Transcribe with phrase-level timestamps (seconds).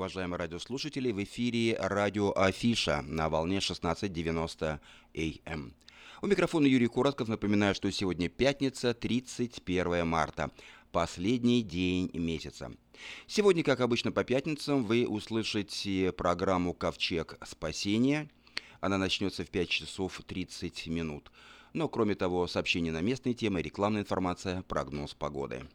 [0.00, 1.12] уважаемые радиослушатели.
[1.12, 4.80] В эфире радио Афиша на волне 16.90
[5.44, 5.74] АМ.
[6.22, 7.28] У микрофона Юрий Куратков.
[7.28, 10.50] Напоминаю, что сегодня пятница, 31 марта.
[10.90, 12.72] Последний день месяца.
[13.26, 18.30] Сегодня, как обычно по пятницам, вы услышите программу «Ковчег спасения».
[18.80, 21.30] Она начнется в 5 часов 30 минут.
[21.74, 25.68] Но, кроме того, сообщения на местные темы, рекламная информация, прогноз погоды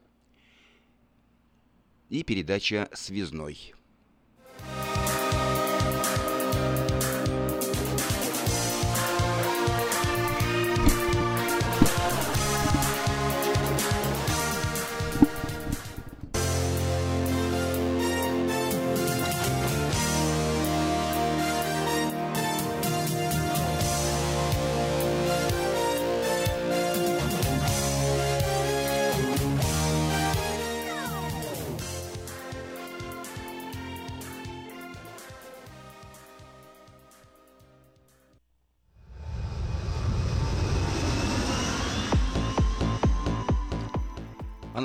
[2.10, 3.76] и передача «Связной».
[4.64, 4.95] Yeah.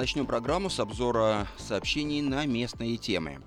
[0.01, 3.43] Начнем программу с обзора сообщений на местные темы.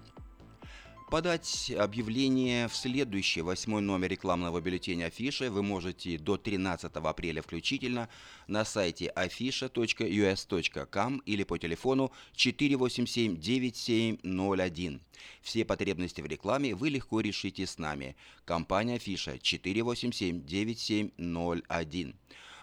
[1.10, 8.08] Подать объявление в следующий восьмой номер рекламного бюллетеня Афиши вы можете до 13 апреля включительно
[8.46, 15.02] на сайте afisha.us.com или по телефону 487-9701.
[15.42, 18.16] Все потребности в рекламе вы легко решите с нами.
[18.46, 22.16] Компания Афиша 487-9701.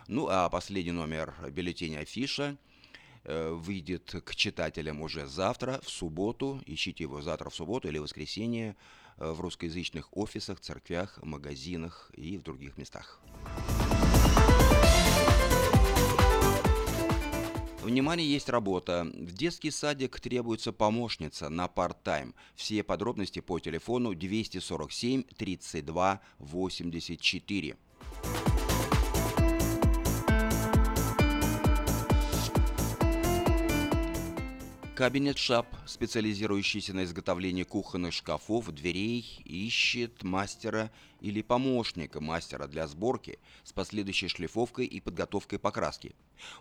[0.07, 2.57] Ну а последний номер бюллетеня Афиша–
[3.25, 6.61] выйдет к читателям уже завтра, в субботу.
[6.67, 8.77] Ищите его завтра в субботу или воскресенье
[9.19, 13.21] э, в русскоязычных офисах, церквях, магазинах и в других местах.
[17.83, 19.11] Внимание, есть работа.
[19.15, 22.35] В детский садик требуется помощница на парт-тайм.
[22.55, 27.77] Все подробности по телефону 247 32 84.
[35.01, 40.91] Кабинет Шап, специализирующийся на изготовлении кухонных шкафов, дверей, ищет мастера
[41.23, 46.15] или помощника мастера для сборки с последующей шлифовкой и подготовкой покраски.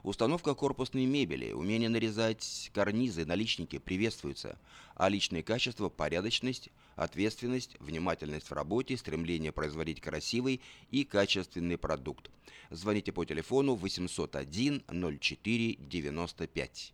[0.04, 4.58] Установка корпусной мебели, умение нарезать карнизы, наличники приветствуются,
[4.96, 10.62] а личные качества– порядочность, ответственность, внимательность в работе, стремление производить красивый
[10.92, 12.32] и качественный продукт.
[12.70, 14.84] Звоните по телефону 801
[15.20, 16.94] 04 95.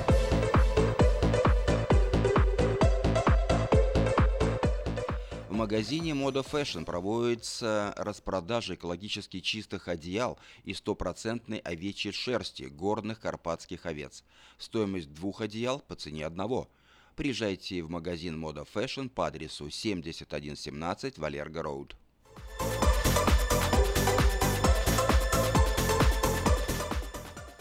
[5.61, 14.23] Магазине Moda Fashion проводится распродажа экологически чистых одеял из стопроцентной овечьей шерсти горных карпатских овец.
[14.57, 16.67] Стоимость двух одеял по цене одного.
[17.15, 21.95] Приезжайте в магазин Moda Fashion по адресу 7117 Валерго Роуд.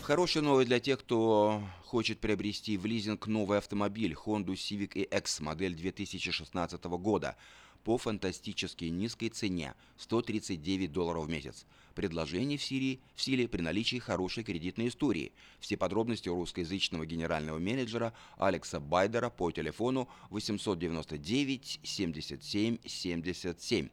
[0.01, 5.75] Хорошая новость для тех, кто хочет приобрести в лизинг новый автомобиль Honda Civic EX модель
[5.75, 7.37] 2016 года
[7.85, 11.67] по фантастически низкой цене– 139 долларов в месяц.
[11.95, 15.33] Предложение в, Сирии, в силе при наличии хорошей кредитной истории.
[15.59, 23.89] Все подробности у русскоязычного генерального менеджера Алекса Байдера по телефону 899 77 77.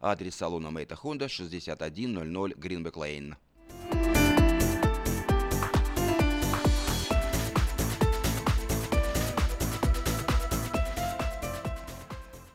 [0.00, 3.36] Адрес салона Мэйта Хонда 6100 Гринбек Лейн.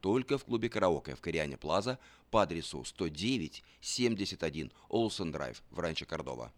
[0.00, 1.98] только в клубе караоке в Кориане Плаза
[2.30, 6.52] по адресу 109 71 Олсен Драйв в Ранчо Кордова.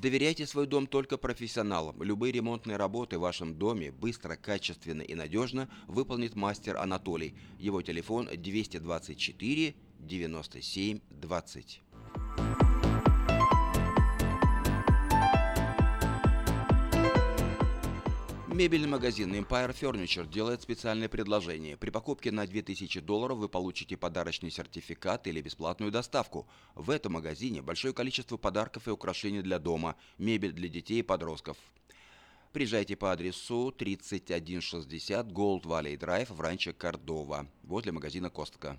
[0.00, 2.02] Доверяйте свой дом только профессионалам.
[2.02, 7.34] Любые ремонтные работы в вашем доме быстро, качественно и надежно выполнит мастер Анатолий.
[7.58, 11.82] Его телефон 224 97 20.
[18.60, 21.78] Мебельный магазин Empire Furniture делает специальное предложение.
[21.78, 26.46] При покупке на 2000 долларов вы получите подарочный сертификат или бесплатную доставку.
[26.74, 31.56] В этом магазине большое количество подарков и украшений для дома, мебель для детей и подростков.
[32.52, 38.78] Приезжайте по адресу 3160 Gold Valley Drive в ранчо Кордова, возле магазина Костка.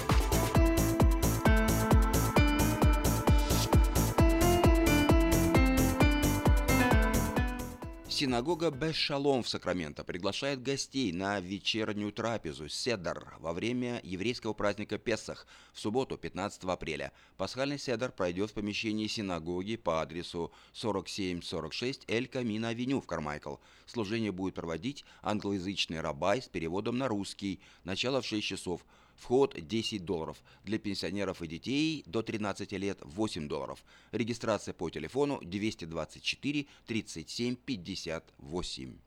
[8.21, 15.47] Синагога Бешалом в Сакраменто приглашает гостей на вечернюю трапезу Седар во время еврейского праздника Песах
[15.73, 17.13] в субботу 15 апреля.
[17.37, 23.55] Пасхальный Седар пройдет в помещении синагоги по адресу 4746 Эль Камина Авеню в Кармайкл.
[23.87, 27.59] Служение будет проводить англоязычный рабай с переводом на русский.
[27.85, 28.85] Начало в 6 часов.
[29.21, 30.37] Вход 10 долларов.
[30.63, 33.83] Для пенсионеров и детей до 13 лет 8 долларов.
[34.11, 38.97] Регистрация по телефону 224 37 58.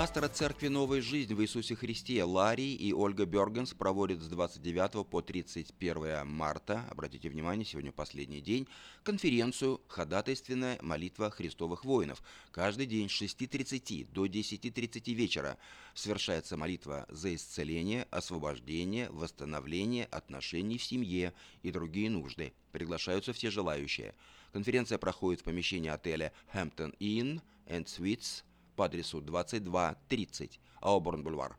[0.00, 5.20] Пастора церкви «Новая жизнь» в Иисусе Христе Ларри и Ольга Бергенс проводят с 29 по
[5.20, 8.66] 31 марта, обратите внимание, сегодня последний день,
[9.02, 12.22] конференцию «Ходатайственная молитва Христовых воинов».
[12.50, 15.58] Каждый день с 6.30 до 10.30 вечера
[15.92, 22.54] совершается молитва за исцеление, освобождение, восстановление отношений в семье и другие нужды.
[22.72, 24.14] Приглашаются все желающие.
[24.54, 28.44] Конференция проходит в помещении отеля Hampton Inn and Suites
[28.80, 31.54] по адресу 2230 Ауборн-Бульвар.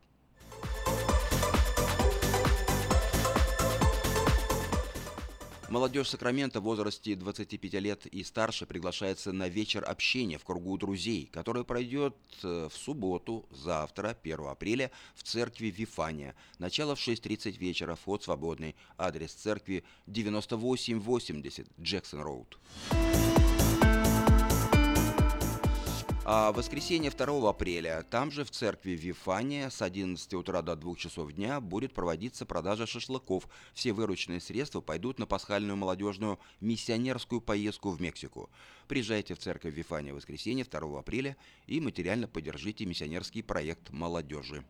[5.69, 11.29] Молодежь Сакрамента в возрасте 25 лет и старше приглашается на вечер общения в кругу друзей,
[11.31, 16.33] который пройдет э, в субботу, завтра, 1 апреля, в церкви Вифания.
[16.57, 18.75] Начало в 6.30 вечера, вход свободный.
[18.97, 22.57] Адрес церкви 9880 Джексон Роуд.
[26.23, 30.95] А в воскресенье 2 апреля там же в церкви Вифания с 11 утра до 2
[30.95, 33.47] часов дня будет проводиться продажа шашлыков.
[33.73, 38.51] Все вырученные средства пойдут на пасхальную молодежную миссионерскую поездку в Мексику.
[38.87, 44.63] Приезжайте в церковь Вифания в воскресенье 2 апреля и материально поддержите миссионерский проект молодежи.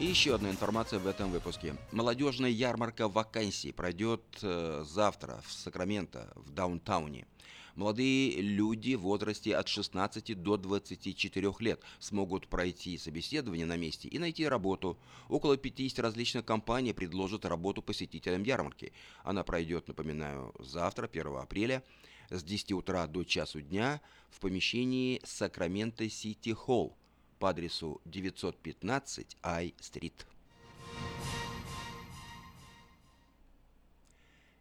[0.00, 1.76] И еще одна информация в этом выпуске.
[1.92, 7.26] Молодежная ярмарка вакансий пройдет э, завтра в Сакраменто, в даунтауне.
[7.74, 14.18] Молодые люди в возрасте от 16 до 24 лет смогут пройти собеседование на месте и
[14.18, 14.96] найти работу.
[15.28, 18.94] Около 50 различных компаний предложат работу посетителям ярмарки.
[19.22, 21.82] Она пройдет, напоминаю, завтра, 1 апреля,
[22.30, 24.00] с 10 утра до часу дня
[24.30, 26.96] в помещении Сакраменто Сити Холл
[27.40, 30.26] по адресу 915 Ай-стрит.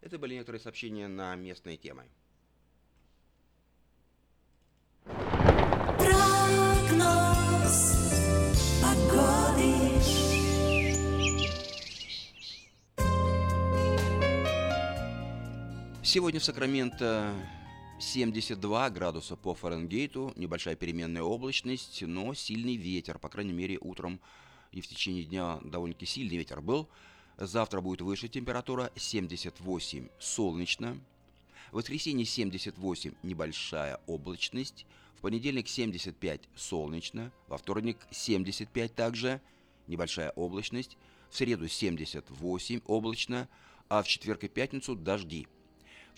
[0.01, 2.05] Это были некоторые сообщения на местные темы.
[16.01, 17.35] Сегодня в Сакраменто
[17.99, 24.21] 72 градуса по Фаренгейту, небольшая переменная облачность, но сильный ветер, по крайней мере утром
[24.71, 26.87] и в течение дня довольно-таки сильный ветер был.
[27.37, 30.97] Завтра будет выше температура 78 солнечно.
[31.71, 34.85] В воскресенье 78 небольшая облачность.
[35.17, 37.33] В понедельник 75 солнечно.
[37.49, 39.41] Во вторник 75 также
[39.87, 40.97] небольшая облачность.
[41.29, 43.49] В среду 78 облачно.
[43.89, 45.47] А в четверг и пятницу дожди–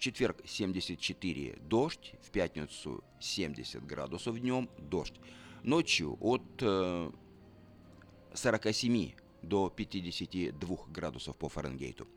[0.01, 5.13] четверг 74 дождь, в пятницу 70 градусов днем дождь.
[5.63, 6.41] Ночью от
[8.33, 9.11] 47 э,
[9.43, 12.07] до 52 градусов по Фаренгейту.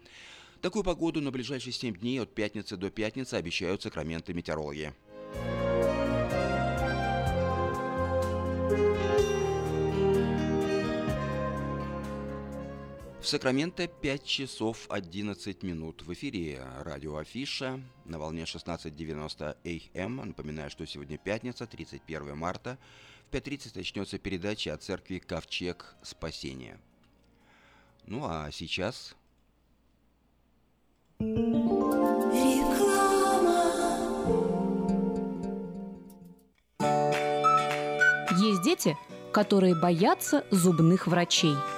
[0.62, 4.94] Такую погоду на ближайшие 7 дней от пятницы до пятницы обещают сакраменты метеорологи.
[13.24, 16.02] В Сакраменто 5 часов 11 минут.
[16.02, 20.16] В эфире радио Афиша на волне 16.90 АМ.
[20.16, 22.76] Напоминаю, что сегодня пятница, 31 марта.
[23.30, 26.78] В 5.30 начнется передача о церкви Ковчег Спасения.
[28.04, 29.16] Ну а сейчас...
[38.38, 38.98] Есть дети,
[39.32, 41.54] которые боятся зубных врачей–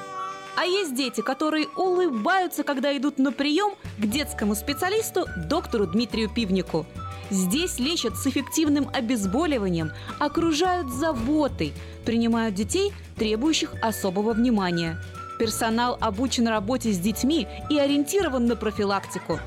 [0.56, 6.86] а есть дети, которые улыбаются, когда идут на прием к детскому специалисту доктору Дмитрию Пивнику.
[7.30, 11.72] Здесь лечат с эффективным обезболиванием, окружают заботой,
[12.04, 14.98] принимают детей, требующих особого внимания.
[15.38, 19.38] Персонал обучен работе с детьми и ориентирован на профилактику.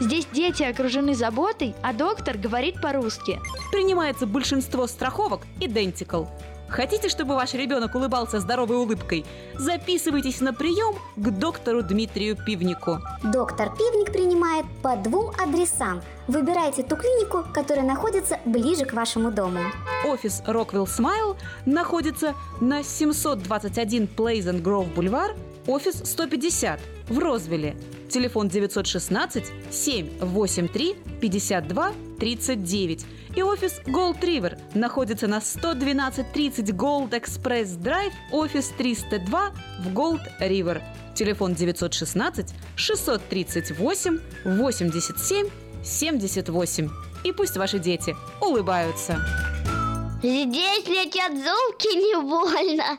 [0.00, 3.40] Здесь дети окружены заботой, а доктор говорит по-русски.
[3.72, 6.28] Принимается большинство страховок Identical.
[6.68, 9.24] Хотите, чтобы ваш ребенок улыбался здоровой улыбкой?
[9.56, 12.98] Записывайтесь на прием к доктору Дмитрию Пивнику.
[13.22, 16.02] Доктор Пивник принимает по двум адресам.
[16.26, 19.60] Выбирайте ту клинику, которая находится ближе к вашему дому.
[20.06, 25.34] Офис Rockwell Smile находится на 721 Pleasant Grove Бульвар,
[25.66, 27.76] офис 150 в Розвилле.
[28.10, 33.06] Телефон 916 783 52 39
[33.36, 40.82] и офис Gold River находится на 11230 Gold Express Drive, офис 302 в Gold River.
[41.14, 45.48] Телефон 916 638 87
[45.84, 46.90] 78.
[47.24, 49.24] И пусть ваши дети улыбаются.
[50.22, 52.98] Здесь летят зубки не больно.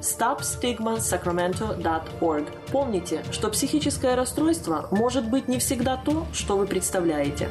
[0.00, 2.46] stopstigmasacramento.org.
[2.70, 7.48] Помните, что психическое расстройство может быть не всегда то, что вы представляете.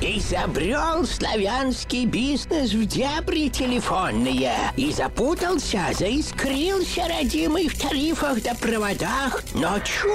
[0.00, 9.42] Изобрел славянский бизнес в дебри телефонные и запутался, заискрился родимый в тарифах да проводах.
[9.54, 10.08] Но чу!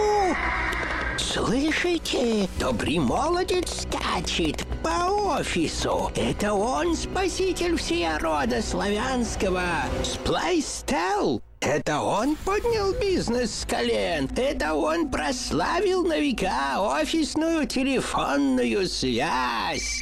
[1.22, 2.50] Слышите?
[2.60, 6.12] Добрый молодец скачет по офису.
[6.16, 9.62] Это он спаситель всея рода славянского.
[10.04, 11.44] Сплайстел.
[11.60, 14.30] Это он поднял бизнес с колен.
[14.36, 20.02] Это он прославил на века офисную телефонную связь.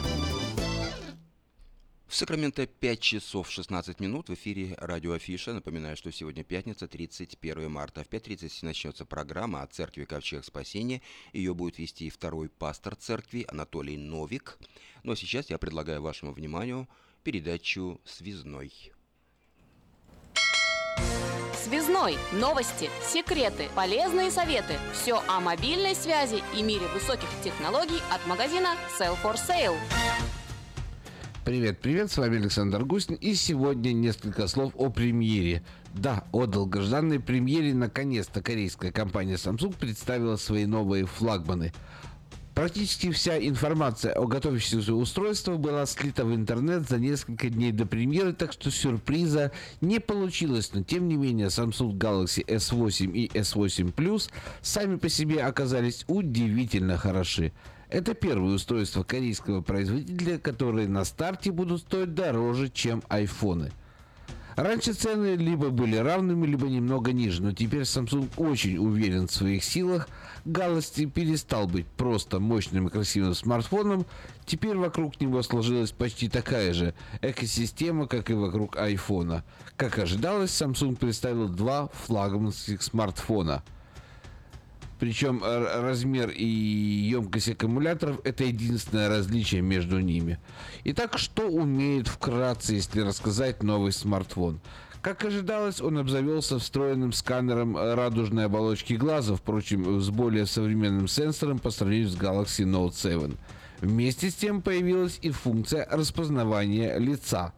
[2.21, 5.53] Сакраменто 5 часов 16 минут в эфире радио Афиша.
[5.53, 8.03] Напоминаю, что сегодня пятница, 31 марта.
[8.03, 11.01] В 5.30 начнется программа о церкви Ковчег Спасения.
[11.33, 14.59] Ее будет вести второй пастор церкви Анатолий Новик.
[15.01, 16.87] Но сейчас я предлагаю вашему вниманию
[17.23, 18.71] передачу «Связной».
[21.55, 22.17] Связной.
[22.33, 24.77] Новости, секреты, полезные советы.
[24.93, 29.75] Все о мобильной связи и мире высоких технологий от магазина Sell for Sale.
[31.43, 35.63] Привет, привет, с вами Александр Гусин, и сегодня несколько слов о премьере.
[35.95, 41.73] Да, о долгожданной премьере наконец-то корейская компания Samsung представила свои новые флагманы.
[42.53, 48.33] Практически вся информация о готовящихся устройствах была слита в интернет за несколько дней до премьеры,
[48.33, 50.71] так что сюрприза не получилось.
[50.73, 54.29] Но тем не менее Samsung Galaxy S8 и S8 Plus
[54.61, 57.51] сами по себе оказались удивительно хороши.
[57.91, 63.73] Это первые устройства корейского производителя, которые на старте будут стоить дороже, чем айфоны.
[64.55, 69.65] Раньше цены либо были равными, либо немного ниже, но теперь Samsung очень уверен в своих
[69.65, 70.07] силах.
[70.45, 74.05] Galaxy перестал быть просто мощным и красивым смартфоном,
[74.45, 79.43] теперь вокруг него сложилась почти такая же экосистема, как и вокруг айфона.
[79.75, 83.63] Как ожидалось, Samsung представил два флагманских смартфона–
[85.01, 90.37] причем размер и емкость аккумуляторов– это единственное различие между ними.
[90.83, 94.61] Итак, что умеет вкратце, если рассказать новый смартфон?
[95.01, 101.71] Как ожидалось, он обзавелся встроенным сканером радужной оболочки глаза, впрочем, с более современным сенсором по
[101.71, 103.37] сравнению с Galaxy Note 7.
[103.79, 107.53] Вместе с тем появилась и функция распознавания лица.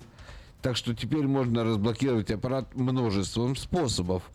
[0.61, 4.23] Так что теперь можно разблокировать аппарат множеством способов–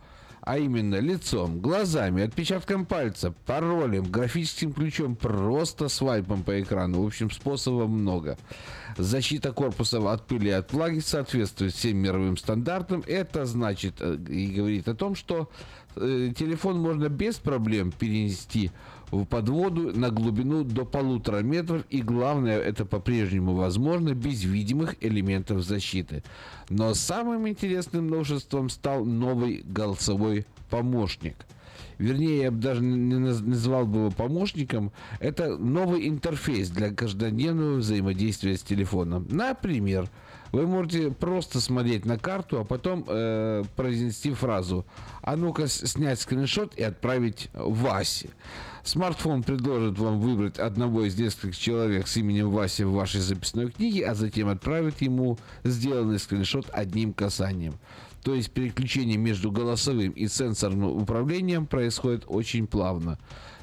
[0.49, 7.03] а именно лицом, глазами, отпечатком пальца, паролем, графическим ключом, просто свайпом по экрану.
[7.03, 8.39] В общем, способов много.
[8.97, 13.05] Защита корпуса от пыли и от влаги соответствует всем мировым стандартам.
[13.07, 15.51] Это значит э, и говорит о том, что
[15.97, 18.71] э, телефон можно без проблем перенести
[19.11, 25.63] в подводу на глубину до полутора метров, и главное, это по-прежнему возможно без видимых элементов
[25.63, 26.23] защиты.
[26.69, 31.37] Но самым интересным новшеством стал новый голосовой помощник.
[31.99, 34.93] Вернее, я бы даже не назвал бы его помощником.
[35.19, 39.27] Это новый интерфейс для каждодневного взаимодействия с телефоном.
[39.29, 40.09] Например,
[40.53, 44.87] вы можете просто смотреть на карту, а потом э, произнести фразу
[45.23, 48.31] «А ну-ка снять скриншот и отправить Васе».
[48.89, 54.07] Смартфон предложит вам выбрать одного из нескольких человек с именем Вася в вашей записной книге,
[54.07, 57.75] а затем отправит ему сделанный скриншот одним касанием.
[58.23, 63.19] То есть переключение между голосовым и сенсорным управлением происходит очень плавно.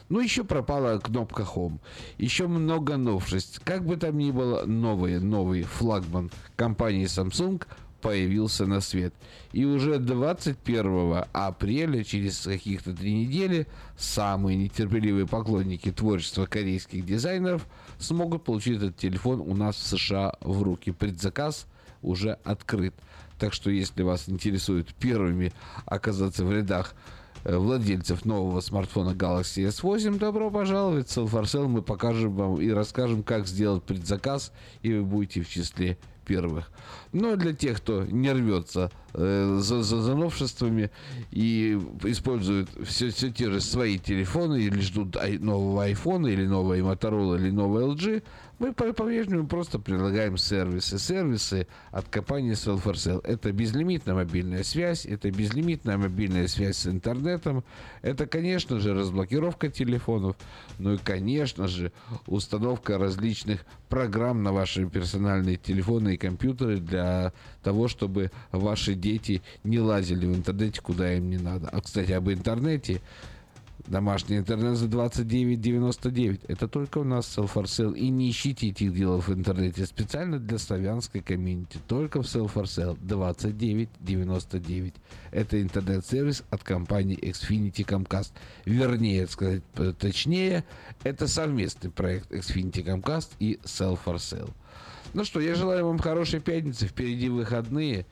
[0.09, 1.79] Ну, еще пропала кнопка Home.
[2.19, 3.59] Еще много новшеств.
[3.63, 7.63] Как бы там ни было, новый, новый флагман компании Samsung–
[8.05, 9.13] появился на свет.
[9.51, 17.65] И уже 21 апреля, через каких-то три недели, самые нетерпеливые поклонники творчества корейских дизайнеров
[17.97, 20.91] смогут получить этот телефон у нас в США в руки.
[20.91, 21.65] Предзаказ
[22.03, 22.93] уже открыт.
[23.39, 25.51] Так что, если вас интересует первыми
[25.85, 26.93] оказаться в рядах
[27.43, 33.23] э, владельцев нового смартфона Galaxy S8, добро пожаловать в Self Мы покажем вам и расскажем,
[33.23, 34.51] как сделать предзаказ,
[34.83, 36.71] и вы будете в числе первых.
[37.15, 40.91] Но для тех, кто не рвется э, за, за, за новшествами
[41.31, 47.37] и используют все, все те же свои телефоны или ждут нового айфона или нового Motorola
[47.37, 48.21] или нового LG,
[48.59, 50.97] мы по-прежнему просто предлагаем сервисы.
[50.97, 53.21] Сервисы от компании Cell4Cell.
[53.25, 57.63] Это безлимитная мобильная связь, это безлимитная мобильная связь с интернетом,
[58.01, 60.35] это, конечно же, разблокировка телефонов,
[60.79, 61.91] ну и, конечно же,
[62.27, 67.04] установка различных программ на ваши персональные телефоны и компьютеры для
[67.63, 71.69] того, чтобы ваши дети не лазили в интернете, куда им не надо.
[71.69, 73.01] А, кстати, об интернете
[73.87, 76.45] Домашний интернет за 29,99.
[76.47, 77.95] Это только у нас Self-for-Sale.
[77.95, 79.85] И не ищите этих делов в интернете.
[79.85, 81.77] Специально для славянской комьюнити.
[81.87, 84.93] Только в Self-for-Sale 29,99.
[85.31, 88.31] Это интернет-сервис от компании Xfinity Comcast.
[88.65, 89.61] Вернее, сказать
[89.99, 90.63] точнее,
[91.03, 94.51] это совместный проект Xfinity Comcast и Self-for-Sale.
[95.15, 96.87] Ну что, я желаю вам хорошей пятницы.
[96.87, 98.05] Впереди выходные.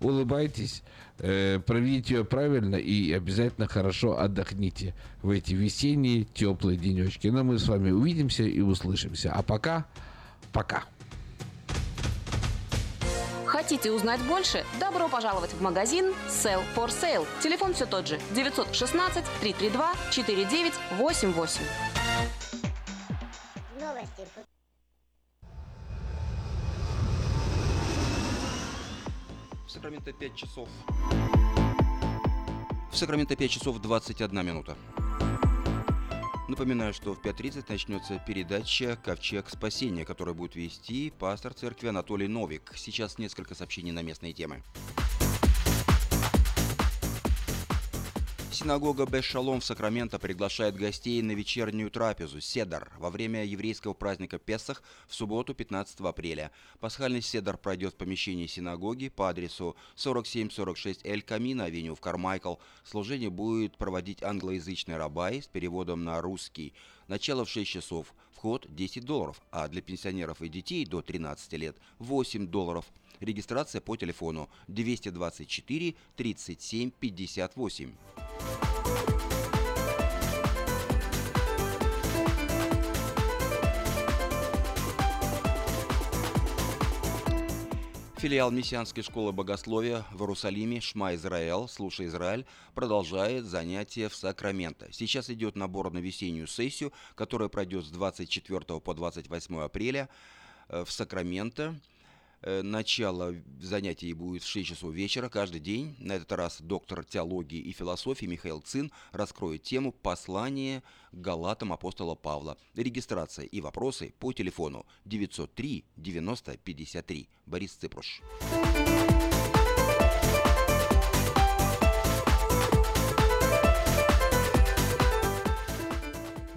[0.00, 0.82] Улыбайтесь
[1.18, 7.28] э, проведите ее правильно и обязательно хорошо отдохните в эти весенние теплые денечки.
[7.28, 9.32] Но мы с вами увидимся и услышимся.
[9.34, 9.84] А пока,
[10.54, 10.84] пока.
[13.44, 14.64] Хотите узнать больше?
[14.80, 17.26] Добро пожаловать в магазин Sell for Sale.
[17.42, 21.60] Телефон все тот же 916 332 4988.
[23.78, 24.55] Новости
[29.76, 30.68] Сакраменто 5 часов.
[32.90, 34.74] В Сакраменто 5 часов 21 минута.
[36.48, 42.72] Напоминаю, что в 5.30 начнется передача «Ковчег спасения», которую будет вести пастор церкви Анатолий Новик.
[42.74, 44.62] Сейчас несколько сообщений на местные темы.
[48.56, 54.82] Синагога Бешалом в Сакраменто приглашает гостей на вечернюю трапезу «Седар» во время еврейского праздника Песах
[55.06, 56.50] в субботу 15 апреля.
[56.80, 62.54] Пасхальный «Седар» пройдет в помещении синагоги по адресу 4746 Эль Камина, авеню в Кармайкл.
[62.82, 66.72] Служение будет проводить англоязычный рабай с переводом на русский.
[67.08, 68.14] Начало в 6 часов.
[68.32, 72.86] Вход 10 долларов, а для пенсионеров и детей до 13 лет 8 долларов.
[73.20, 77.92] Регистрация по телефону 224 37 58.
[88.26, 94.88] Филиал Мессианской школы богословия в Иерусалиме «Шма Израил», «Слушай Израиль» продолжает занятия в Сакраменто.
[94.90, 100.08] Сейчас идет набор на весеннюю сессию, которая пройдет с 24 по 28 апреля
[100.68, 101.78] э, в Сакраменто.
[102.46, 105.96] Э, начало занятий будет в 6 часов вечера каждый день.
[105.98, 112.56] На этот раз доктор теологии и философии Михаил Цин раскроет тему «Послание Галатам апостола Павла».
[112.76, 117.28] Регистрация и вопросы по телефону 903 90 53.
[117.46, 118.22] Борис Ципруш.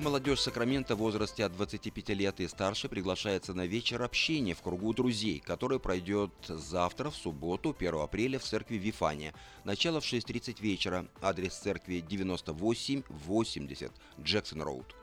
[0.10, 4.92] Молодежь Сакрамента в возрасте от 25 лет и старше приглашается на вечер общения в кругу
[4.92, 9.36] друзей, который пройдет завтра, в субботу, 1 апреля в церкви Вифания.
[9.66, 11.06] Начало в 6.30 вечера.
[11.22, 14.96] Адрес церкви 9880 Джексон Роуд.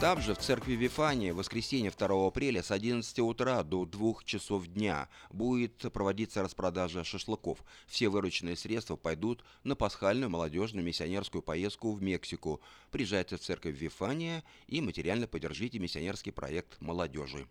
[0.00, 4.68] Там же в церкви Вифания в воскресенье 2 апреля с 11 утра до 2 часов
[4.68, 7.58] дня будет проводиться распродажа шашлыков.
[7.88, 12.60] Все вырученные средства пойдут на пасхальную молодежную миссионерскую поездку в Мексику.
[12.92, 17.48] Приезжайте в церковь Вифания и материально поддержите миссионерский проект молодежи.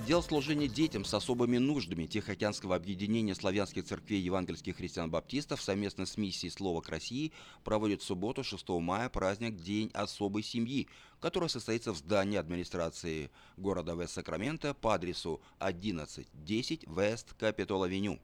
[0.00, 6.50] Отдел служения детям с особыми нуждами Тихоокеанского объединения славянских церквей евангельских христиан-баптистов совместно с миссией
[6.50, 7.32] «Слово к России»
[7.64, 10.88] проводит в субботу 6 мая праздник День особой семьи,
[11.20, 18.18] который состоится в здании администрации города Вест-Сакраменто по адресу 1110 West Capitol Avenue.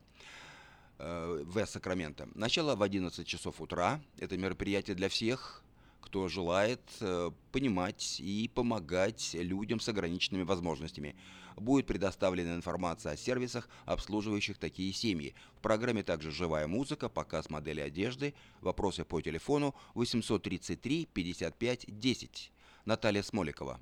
[0.98, 2.26] Э, в Сакраменто.
[2.34, 4.00] Начало в 11 часов утра.
[4.18, 5.62] Это мероприятие для всех,
[6.00, 11.16] кто желает э, понимать и помогать людям с ограниченными возможностями.
[11.56, 15.34] Будет предоставлена информация о сервисах, обслуживающих такие семьи.
[15.56, 22.52] В программе также живая музыка, показ модели одежды, вопросы по телефону 833 55 10.
[22.84, 23.80] Наталья Смоликова.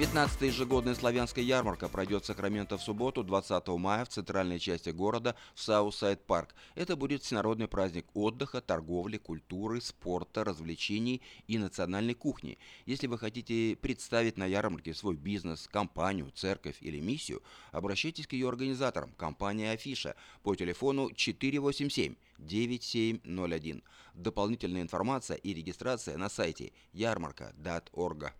[0.00, 5.36] 19-я ежегодная славянская ярмарка пройдет в Сакраменто в субботу, 20 мая, в центральной части города,
[5.54, 6.54] в Southside Park.
[6.74, 12.56] Это будет всенародный праздник отдыха, торговли, культуры, спорта, развлечений и национальной кухни.
[12.86, 18.48] Если вы хотите представить на ярмарке свой бизнес, компанию, церковь или миссию, обращайтесь к ее
[18.48, 23.82] организаторам, компания Афиша, по телефону 487 9701.
[24.14, 28.32] Дополнительная информация и регистрация на сайте ярмарка.орг.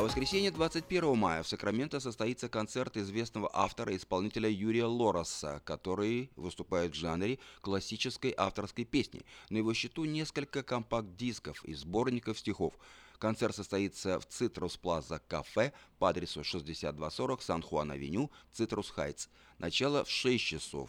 [0.00, 5.60] А в воскресенье 21 мая в Сакраменто состоится концерт известного автора и исполнителя Юрия Лороса,
[5.66, 9.20] который выступает в жанре классической авторской песни.
[9.50, 12.72] На его счету несколько компакт-дисков и сборников стихов.
[13.18, 19.28] Концерт состоится в Citrus Plaza кафе по адресу 6240 San Juan Avenue, Citrus Heights.
[19.58, 20.88] Начало в 6 часов.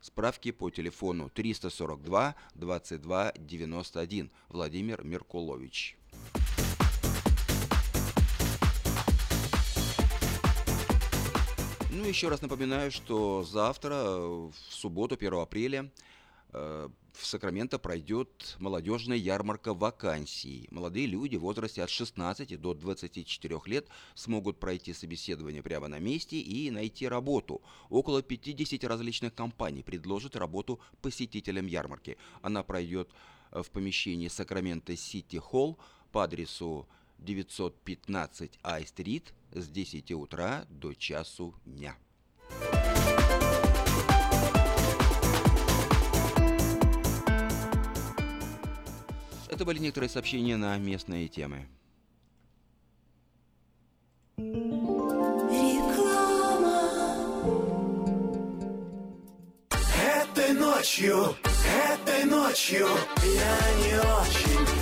[0.00, 4.30] Справки по телефону 342 22 91.
[4.50, 5.96] Владимир Меркулович.
[11.94, 15.90] Ну, еще раз напоминаю, что завтра, в субботу, 1 апреля,
[16.54, 20.68] э, в Сакраменто пройдет молодежная ярмарка вакансий.
[20.70, 26.40] Молодые люди в возрасте от 16 до 24 лет смогут пройти собеседование прямо на месте
[26.40, 27.60] и найти работу.
[27.90, 32.16] Около 50 различных компаний предложат работу посетителям ярмарки.
[32.40, 33.10] Она пройдет
[33.50, 35.78] в помещении Сакраменто Сити Холл
[36.10, 36.88] по адресу
[37.24, 41.96] 915 Ай-стрит с 10 утра до часу дня.
[49.48, 51.68] Это были некоторые сообщения на местные темы.
[60.04, 61.36] Этой ночью
[61.72, 62.86] Этой ночью
[63.22, 64.81] я не очень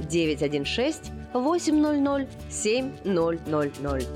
[0.00, 4.06] 916 800 7000.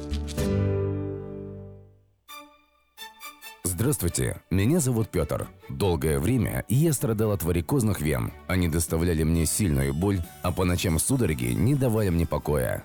[3.65, 5.49] Здравствуйте, меня зовут Петр.
[5.71, 8.31] Долгое время я страдал от варикозных вен.
[8.47, 12.85] Они доставляли мне сильную боль, а по ночам судороги не давали мне покоя.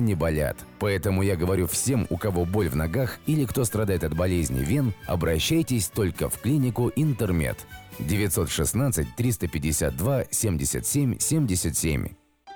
[0.00, 0.56] не болят.
[0.78, 4.92] Поэтому я говорю всем, у кого боль в ногах или кто страдает от болезни вен,
[5.06, 7.58] обращайтесь только в клинику Интермед.
[7.98, 12.27] 916 352 77 77.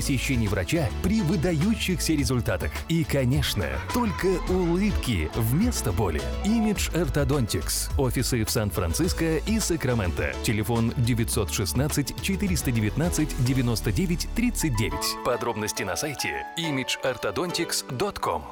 [0.00, 2.70] посещений врача при выдающихся результатах.
[2.88, 6.22] И, конечно, только улыбки вместо боли.
[6.46, 7.90] Image Orthodontics.
[7.98, 10.32] Офисы в Сан-Франциско и Сакраменто.
[10.42, 14.92] Телефон 916 419 99 39.
[15.22, 18.42] Подробности на сайте imageorthodontics.com.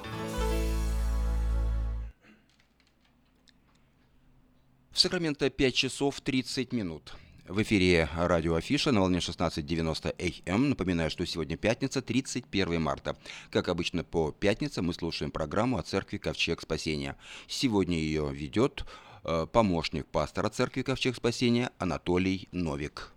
[4.92, 7.14] В Сакраменто 5 часов 30 минут.
[7.48, 10.68] В эфире радио Афиша на волне 16.90 АМ.
[10.68, 13.16] Напоминаю, что сегодня пятница, 31 марта.
[13.50, 17.16] Как обычно по пятницам мы слушаем программу о церкви Ковчег Спасения.
[17.46, 18.84] Сегодня ее ведет
[19.24, 23.12] э, помощник пастора церкви Ковчег Спасения Анатолий Новик.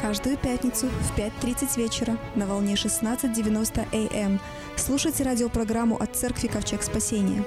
[0.00, 4.40] Каждую пятницу в 5.30 вечера на волне 16.90 АМ
[4.76, 7.44] слушайте радиопрограмму от Церкви Ковчег Спасения.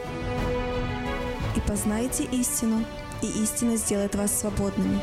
[1.56, 2.84] И познайте истину,
[3.22, 5.00] и истина сделает вас свободными.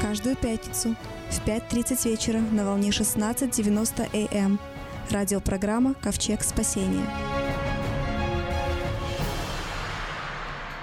[0.00, 0.94] Каждую пятницу
[1.30, 4.60] в 5.30 вечера на волне 16.90 АМ
[5.10, 7.04] радиопрограмма «Ковчег спасения».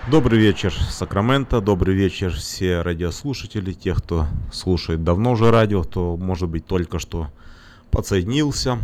[0.10, 6.50] Добрый вечер, Сакраменто, добрый вечер все радиослушатели, тех, кто слушает давно уже радио, кто, может
[6.50, 7.30] быть, только что
[7.92, 8.80] подсоединился.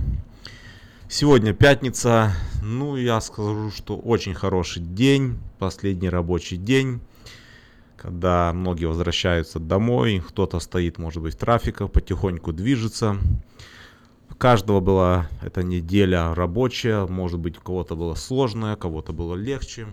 [1.10, 7.02] Сегодня пятница, ну, я скажу, что очень хороший день, последний рабочий день,
[7.98, 13.18] когда многие возвращаются домой, кто-то стоит, может быть, в трафиках, потихоньку движется.
[14.30, 19.36] У каждого была эта неделя рабочая, может быть, у кого-то было сложная, у кого-то было
[19.36, 19.88] легче.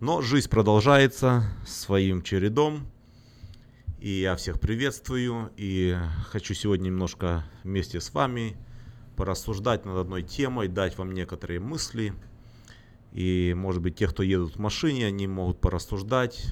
[0.00, 2.86] Но жизнь продолжается своим чередом.
[4.00, 5.50] И я всех приветствую.
[5.56, 5.96] И
[6.28, 8.56] хочу сегодня немножко вместе с вами
[9.16, 12.12] порассуждать над одной темой, дать вам некоторые мысли.
[13.14, 16.44] И, может быть, те, кто едут в машине, они могут порассуждать.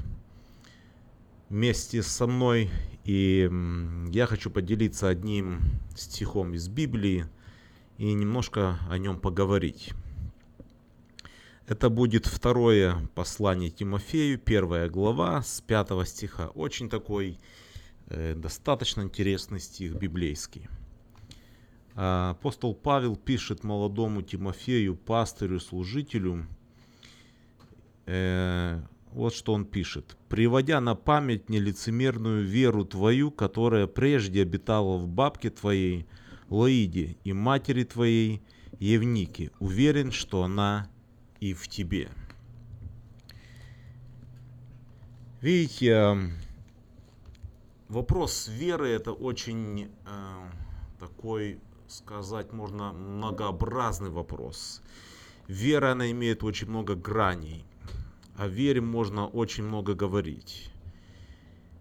[1.48, 2.70] вместе со мной.
[3.05, 3.51] И
[4.11, 5.61] я хочу поделиться одним
[5.94, 7.27] стихом из Библии
[7.98, 9.90] и немножко о нем поговорить.
[11.66, 16.48] Это будет второе послание Тимофею, первая глава с пятого стиха.
[16.48, 17.38] Очень такой
[18.07, 20.68] э, достаточно интересный стих библейский.
[21.94, 26.46] А, апостол Павел пишет молодому Тимофею, пастырю, служителю,
[28.07, 28.81] э,
[29.12, 30.16] вот что он пишет.
[30.28, 36.07] «Приводя на память нелицемерную веру твою, которая прежде обитала в бабке твоей,
[36.48, 38.42] Лоиде, и матери твоей,
[38.78, 40.88] Евнике, уверен, что она
[41.40, 42.09] и в тебе».
[45.42, 46.16] Видите, э,
[47.88, 50.50] вопрос веры это очень э,
[50.98, 51.59] такой,
[51.92, 54.83] сказать можно, многообразный вопрос.
[55.48, 57.64] Вера, она имеет очень много граней
[58.37, 60.70] о вере можно очень много говорить.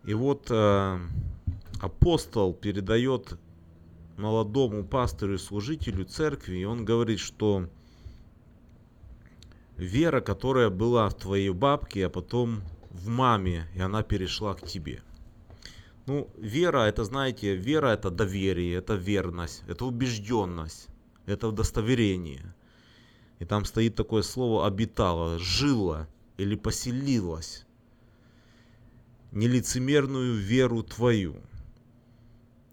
[0.05, 0.99] И вот э,
[1.79, 3.37] апостол передает
[4.17, 7.67] молодому пастору и служителю церкви, и он говорит, что
[9.77, 15.01] вера, которая была в твоей бабке, а потом в маме, и она перешла к тебе.
[16.11, 20.89] Ну, вера, это, знаете, вера это доверие, это верность, это убежденность,
[21.25, 22.53] это удостоверение.
[23.39, 27.65] И там стоит такое слово обитало, жило или поселилась
[29.31, 31.37] нелицемерную веру твою,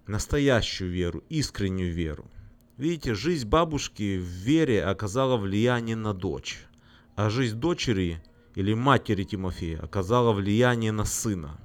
[0.09, 2.29] настоящую веру, искреннюю веру.
[2.77, 6.67] Видите, жизнь бабушки в вере оказала влияние на дочь,
[7.15, 8.21] а жизнь дочери
[8.57, 11.61] или матери Тимофея оказала влияние на сына.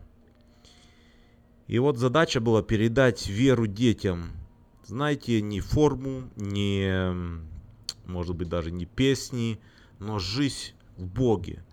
[1.68, 4.32] И вот задача была передать веру детям,
[4.86, 7.16] знаете, не форму, не,
[8.06, 9.60] может быть, даже не песни,
[10.00, 11.64] но жизнь в Боге,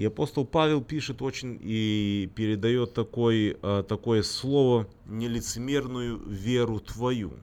[0.00, 7.34] и апостол Павел пишет очень и передает такой, э, такое слово «нелицемерную веру твою».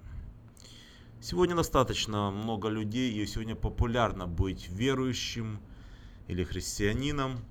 [1.22, 5.60] Сегодня достаточно много людей, и сегодня популярно быть верующим
[6.28, 7.42] или христианином,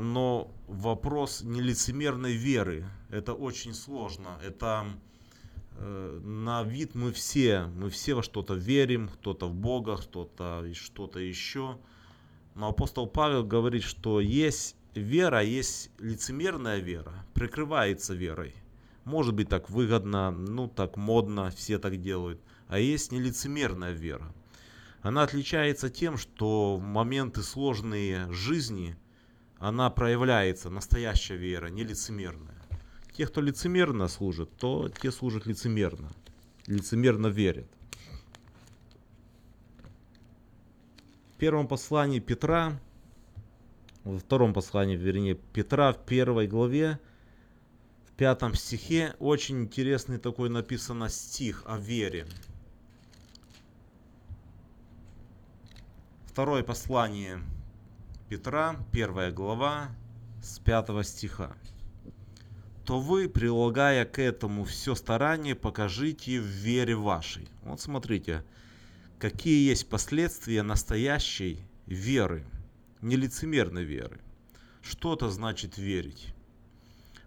[0.00, 4.38] но вопрос нелицемерной веры– это очень сложно.
[4.44, 4.86] Это
[5.76, 10.74] э, на вид мы все, мы все во что-то верим, кто-то в Бога, кто-то и
[10.74, 11.78] что-то еще–
[12.54, 18.54] но апостол Павел говорит, что есть вера, есть лицемерная вера, прикрывается верой.
[19.04, 22.40] Может быть так выгодно, ну так модно, все так делают.
[22.68, 24.32] А есть нелицемерная вера.
[25.00, 28.96] Она отличается тем, что в моменты сложные жизни
[29.62, 32.60] она проявляется, настоящая вера, не лицемерная.
[33.12, 36.10] Те, кто лицемерно служит, то те служат лицемерно.
[36.66, 37.66] Лицемерно верят.
[41.38, 42.78] первом послании Петра,
[44.04, 47.00] во втором послании, вернее, Петра в первой главе,
[48.06, 52.26] в пятом стихе, очень интересный такой написано стих о вере.
[56.26, 57.40] Второе послание
[58.32, 59.90] Петра, первая глава,
[60.42, 61.54] с пятого стиха.
[62.86, 67.46] То вы, прилагая к этому все старание, покажите в вере вашей.
[67.62, 68.42] Вот смотрите,
[69.18, 72.46] какие есть последствия настоящей веры,
[73.02, 74.18] нелицемерной веры.
[74.80, 76.34] Что это значит верить?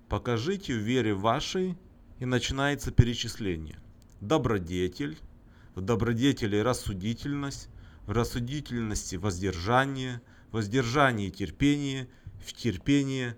[0.10, 1.78] Покажите в вере вашей,
[2.18, 3.78] и начинается перечисление.
[4.22, 5.20] Добродетель,
[5.76, 7.70] в добродетели рассудительность,
[8.08, 10.20] в рассудительности воздержание,
[10.56, 12.08] воздержании терпение,
[12.46, 13.36] в терпении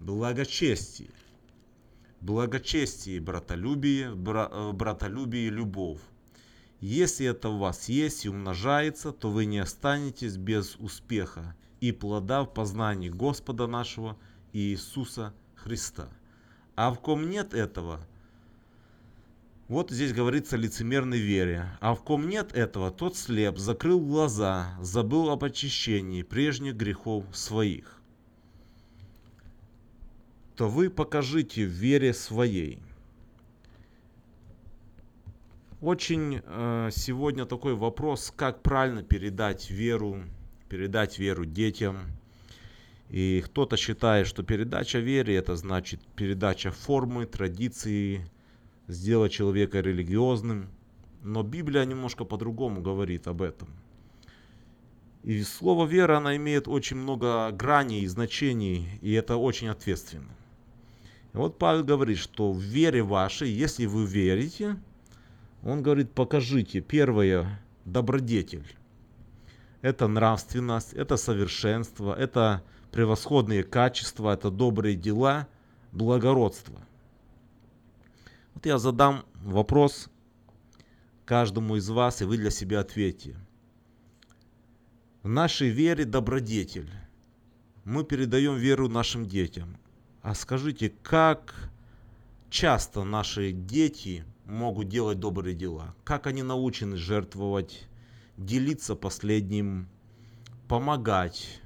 [0.00, 1.10] благочестие.
[2.20, 6.00] Благочестие братолюбие, бра, э, братолюбие любовь
[6.80, 12.44] если это у вас есть и умножается, то вы не останетесь без успеха и плода
[12.44, 14.16] в познании Господа нашего
[14.52, 16.08] Иисуса Христа.
[16.74, 18.06] А в ком нет этого,
[19.68, 21.66] вот здесь говорится лицемерной вере.
[21.80, 28.00] А в ком нет этого, тот слеп, закрыл глаза, забыл об очищении прежних грехов своих.
[30.56, 32.82] То вы покажите в вере своей–
[35.86, 40.22] очень э, сегодня такой вопрос, как правильно передать веру,
[40.70, 41.98] передать веру детям.
[43.10, 48.26] И кто-то считает, что передача веры это значит передача формы, традиции,
[48.88, 50.68] сделать человека религиозным.
[51.22, 53.68] Но Библия немножко по-другому говорит об этом.
[55.22, 60.30] И слово вера, она имеет очень много граней и значений, и это очень ответственно.
[61.32, 64.76] И вот Павел говорит, что в вере вашей, если вы верите,
[65.64, 68.76] он говорит, покажите, первое, добродетель.
[69.82, 72.62] Это нравственность, это совершенство, это
[72.92, 75.48] превосходные качества, это добрые дела,
[75.90, 76.80] благородство.
[78.56, 80.08] Вот я задам вопрос
[81.26, 83.36] каждому из вас, и вы для себя ответьте.
[85.22, 86.90] В нашей вере добродетель.
[87.84, 89.76] Мы передаем веру нашим детям.
[90.22, 91.70] А скажите, как
[92.48, 95.94] часто наши дети могут делать добрые дела?
[96.02, 97.86] Как они научены жертвовать,
[98.38, 99.86] делиться последним,
[100.66, 101.60] помогать,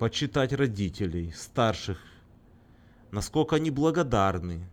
[0.00, 2.00] почитать родителей, старших,
[3.12, 4.68] насколько они благодарны.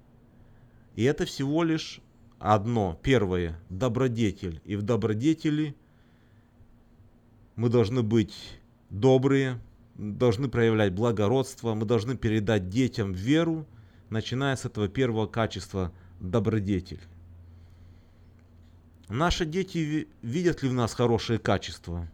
[0.95, 2.01] И это всего лишь
[2.39, 4.61] одно, первое, добродетель.
[4.65, 5.75] И в добродетели
[7.55, 8.35] мы должны быть
[8.89, 9.59] добрые,
[9.95, 13.65] должны проявлять благородство, мы должны передать детям веру,
[14.09, 17.01] начиная с этого первого качества добродетель.
[19.09, 22.07] Наши дети видят ли в нас хорошие качества,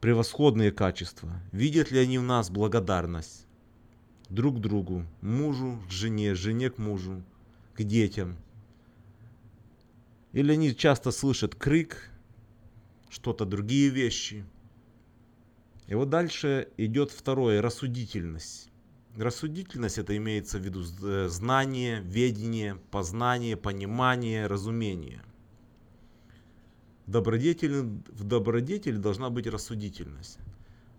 [0.00, 1.30] превосходные качества?
[1.52, 3.46] Видят ли они в нас благодарность
[4.28, 7.22] друг к другу, мужу к жене, жене к мужу,
[7.76, 8.36] к детям?
[10.32, 12.10] Или они часто слышат крик,
[13.08, 14.44] что-то другие вещи–
[15.86, 18.70] и вот дальше идет второе, рассудительность.
[19.16, 25.22] Рассудительность это имеется в виду э, знание, ведение, познание, понимание, разумение.
[27.06, 30.38] В добродетели, в добродетели должна быть рассудительность.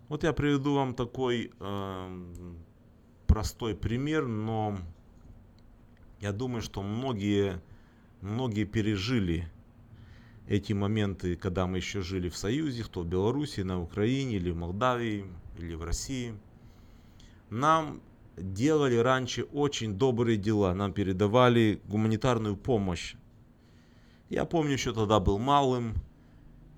[0.08, 2.32] Вот я приведу вам такой э,
[3.26, 4.78] простой пример, но
[6.20, 7.60] я думаю, что многие,
[8.20, 9.48] многие пережили
[10.48, 14.56] эти моменты, когда мы еще жили в Союзе, кто в Беларуси, на Украине, или в
[14.56, 15.26] Молдавии,
[15.58, 16.34] или в России.
[17.50, 18.00] Нам
[18.36, 23.14] делали раньше очень добрые дела, нам передавали гуманитарную помощь.
[24.28, 25.94] Я помню, еще тогда был малым.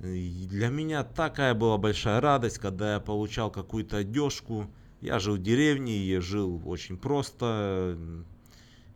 [0.03, 4.71] И для меня такая была большая радость, когда я получал какую-то одежку.
[5.01, 7.99] Я жил в деревне, я жил очень просто,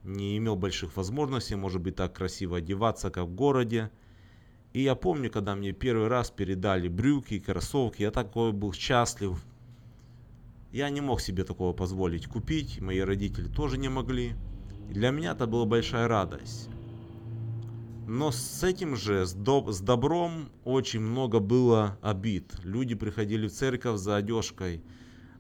[0.05, 3.90] не имел больших возможностей, может быть, так красиво одеваться, как в городе.
[4.72, 9.42] И я помню, когда мне первый раз передали брюки, кроссовки, я такой был счастлив.
[10.72, 14.34] Я не мог себе такого позволить купить, мои родители тоже не могли.
[14.90, 16.68] И для меня это была большая радость.
[18.07, 22.52] Но с этим же, с, доб с добром, очень много было обид.
[22.62, 24.82] Люди приходили в церковь за одежкой.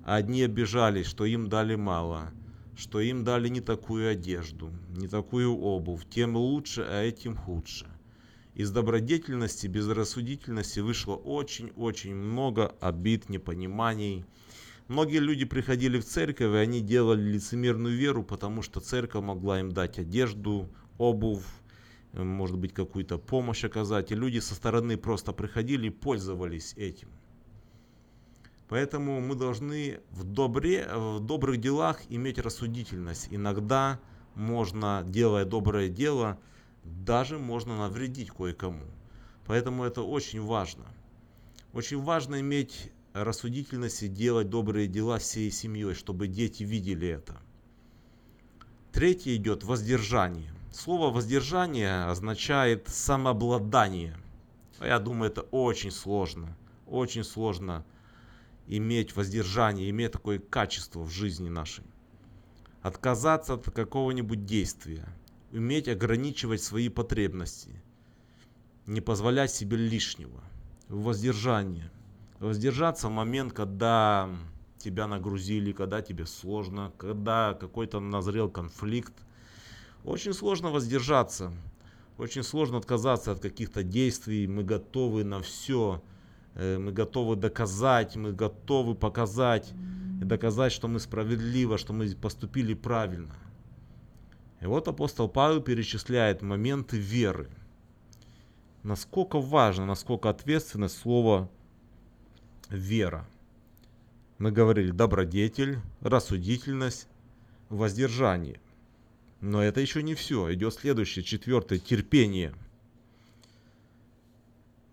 [0.02, 2.32] Одни обижались, что им дали мало,
[2.76, 6.02] что им дали не такую одежду, не такую обувь.
[6.08, 7.86] Тем лучше, а этим худше.
[8.54, 14.24] Из добродетельности, безрассудительности вышло очень-очень много обид, непониманий.
[14.86, 19.72] Многие люди приходили в церковь, и они делали лицемерную веру, потому что церковь могла им
[19.72, 20.68] дать одежду,
[20.98, 21.44] обувь,
[22.12, 24.12] может быть, какую-то помощь оказать.
[24.12, 27.08] И люди со стороны просто приходили и пользовались этим.
[28.68, 33.28] Поэтому мы должны в, добре, в добрых делах иметь рассудительность.
[33.30, 34.00] Иногда
[34.34, 36.38] можно, делая доброе дело,
[36.82, 38.84] даже можно навредить кое-кому.
[39.46, 40.84] Поэтому это очень важно.
[41.72, 47.36] Очень важно иметь рассудительность и делать добрые дела всей семьей, чтобы дети видели это.
[48.92, 50.52] Третье идет воздержание.
[50.72, 54.16] Слово воздержание означает самообладание.
[54.80, 56.56] Я думаю, это очень сложно.
[56.86, 57.84] Очень сложно
[58.66, 61.84] иметь воздержание, иметь такое качество в жизни нашей.
[62.82, 65.06] Отказаться от какого-нибудь действия–
[65.54, 67.80] уметь ограничивать свои потребности,
[68.86, 70.42] не позволять себе лишнего,
[70.88, 71.90] воздержание.
[72.40, 74.28] Воздержаться в момент, когда
[74.78, 79.14] тебя нагрузили, когда тебе сложно, когда какой-то назрел конфликт.
[80.04, 81.52] Очень сложно воздержаться,
[82.18, 86.02] очень сложно отказаться от каких-то действий, мы готовы на все,
[86.54, 89.72] мы готовы доказать, мы готовы показать
[90.20, 93.34] и доказать, что мы справедливо, что мы поступили правильно.
[94.60, 97.48] И вот апостол Павел перечисляет моменты веры.
[98.82, 101.50] Насколько важно, насколько ответственно слово
[102.70, 103.26] вера.
[104.38, 107.08] Мы говорили добродетель, рассудительность,
[107.68, 108.60] воздержание.
[109.40, 110.52] Но это еще не все.
[110.54, 112.54] Идет следующее, четвертое, терпение.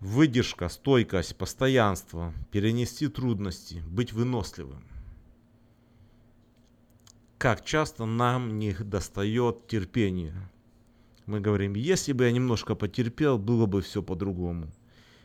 [0.02, 4.84] Выдержка, стойкость, постоянство, перенести трудности, быть выносливым
[7.42, 10.48] как часто нам не достает терпения.
[11.26, 14.68] Мы говорим, если бы я немножко потерпел, было бы все по-другому.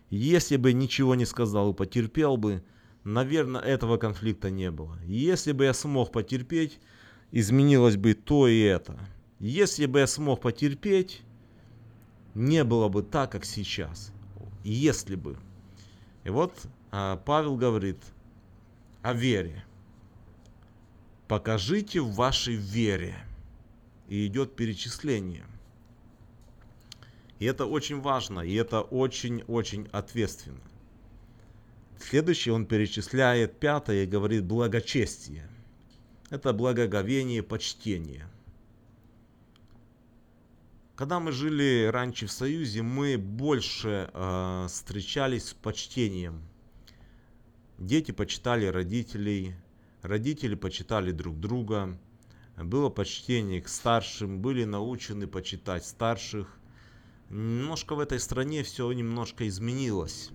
[0.10, 2.64] Если бы ничего не сказал и потерпел бы,
[3.04, 4.98] наверное, этого конфликта не было.
[5.06, 6.80] Если бы я смог потерпеть,
[7.32, 8.98] изменилось бы то и это.
[9.38, 11.22] Если бы я смог потерпеть,
[12.34, 14.12] не было бы так, как сейчас.
[14.74, 15.38] Если бы.
[16.24, 16.54] И вот
[16.92, 17.98] а, Павел говорит
[19.02, 19.64] о вере.
[21.28, 23.16] покажите в вашей вере.
[24.10, 25.46] И идет перечисление.
[27.40, 30.62] И это очень важно, и это очень-очень ответственно.
[32.00, 35.50] Следующий он перечисляет пятое и говорит благочестие.
[36.30, 38.28] Это благоговение, почтение.
[40.98, 46.42] Когда мы жили раньше в Союзе, мы больше э, встречались с почтением.
[47.78, 49.54] Дети почитали родителей,
[50.02, 52.00] родители почитали друг друга,
[52.58, 56.58] было почтение к старшим, были научены почитать старших.
[57.30, 60.32] Немножко в этой стране все немножко изменилось.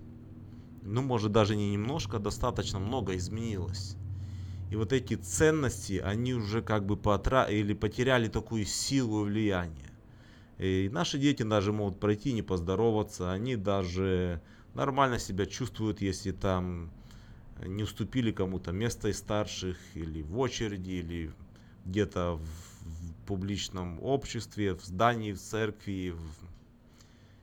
[0.82, 3.96] Ну, может, даже не немножко, достаточно много изменилось.
[4.70, 7.46] И вот эти ценности, они уже как бы потра...
[7.46, 9.91] или потеряли такую силу и влияние.
[10.62, 14.40] И наши дети даже могут пройти, не поздороваться, они даже
[14.74, 16.92] нормально себя чувствуют, если там
[17.66, 21.32] не уступили кому-то место из старших, или в очереди, или
[21.84, 26.14] где-то в, в публичном обществе, в здании, в церкви.
[26.14, 26.22] В...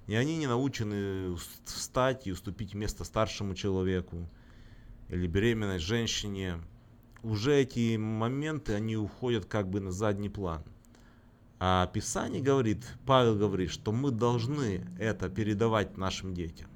[0.07, 4.29] И они не научены встать и уступить место старшему человеку
[5.09, 6.61] или беременной женщине.
[7.21, 10.63] Уже эти моменты, они уходят как бы на задний план.
[11.59, 16.69] А Писание говорит, Павел говорит, что мы должны это передавать нашим детям.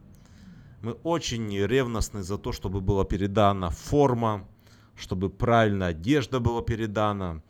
[0.81, 4.45] Мы очень ревностны за то, чтобы была передана форма,
[4.97, 7.41] чтобы правильная одежда была передана,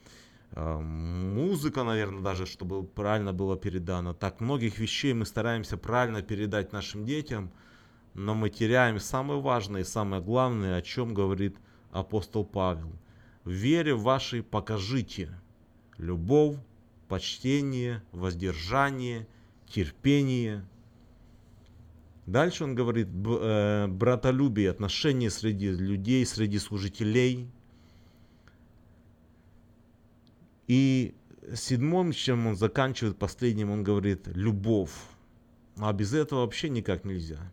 [0.51, 4.13] а, музыка, наверное, даже, чтобы правильно было передано.
[4.13, 7.51] Так многих вещей мы стараемся правильно передать нашим детям,
[8.13, 11.57] но мы теряем самое важное и самое главное, о чем говорит
[11.91, 12.91] апостол Павел.
[13.43, 15.31] В вере вашей покажите
[15.97, 16.57] любовь,
[17.13, 19.27] почтение, воздержание,
[19.67, 20.65] терпение.
[22.25, 27.51] Дальше он говорит э, братолюбие, отношения среди людей, среди служителей.
[30.67, 31.13] И
[31.53, 34.95] седьмым, чем он заканчивает последним, он говорит любовь.
[35.77, 37.51] А без этого вообще никак нельзя.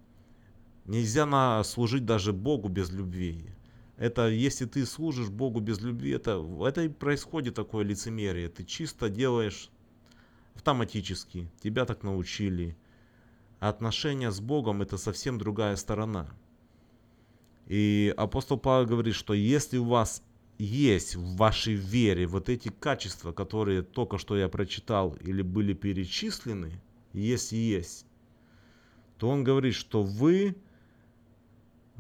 [0.87, 3.45] Нельзя служить даже Богу без любви.
[4.01, 8.49] Это если ты служишь Богу без любви, это, это и происходит такое лицемерие.
[8.49, 9.69] Ты чисто делаешь
[10.55, 12.79] автоматически, тебя так научили.
[13.59, 16.31] А отношения с Богом это совсем другая сторона.
[17.67, 20.23] И апостол Павел говорит, что если у вас
[20.57, 26.81] есть в вашей вере вот эти качества, которые только что я прочитал или были перечислены,
[27.13, 28.07] если есть,
[29.19, 30.57] то он говорит, что вы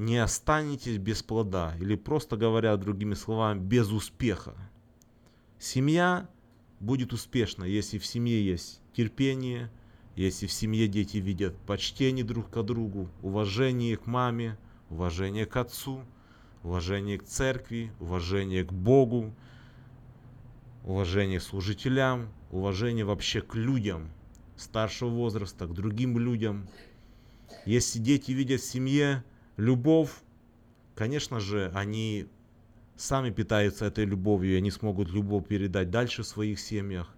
[0.01, 4.55] не останетесь без плода, или просто говоря другими словами, без успеха.
[5.59, 6.27] Семья
[6.81, 9.71] будет успешна, если в семье есть терпение,
[10.17, 14.57] если в семье дети видят почтение друг к другу, уважение к маме,
[14.89, 16.03] уважение к отцу,
[16.63, 19.35] уважение к церкви, уважение к Богу,
[20.83, 24.09] уважение к служителям, уважение вообще к людям
[24.57, 26.71] старшего возраста, к другим людям.
[27.67, 29.25] Если дети видят в семье
[29.61, 30.11] любовь,
[30.95, 32.27] конечно же, они
[32.97, 37.15] сами питаются этой любовью, и они смогут любовь передать дальше в своих семьях.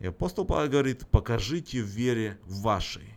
[0.00, 3.14] И апостол Павел говорит, покажите в вере вашей.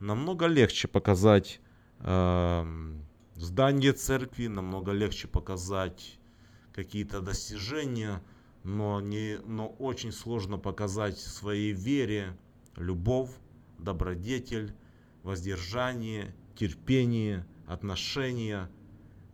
[0.00, 1.60] Намного легче показать
[2.00, 2.94] э,
[3.36, 6.18] здание церкви, намного легче показать
[6.74, 8.22] какие-то достижения,
[8.64, 12.36] но, не, но очень сложно показать в своей вере
[12.76, 13.30] любовь,
[13.78, 14.74] добродетель,
[15.22, 18.70] воздержание терпение, отношения.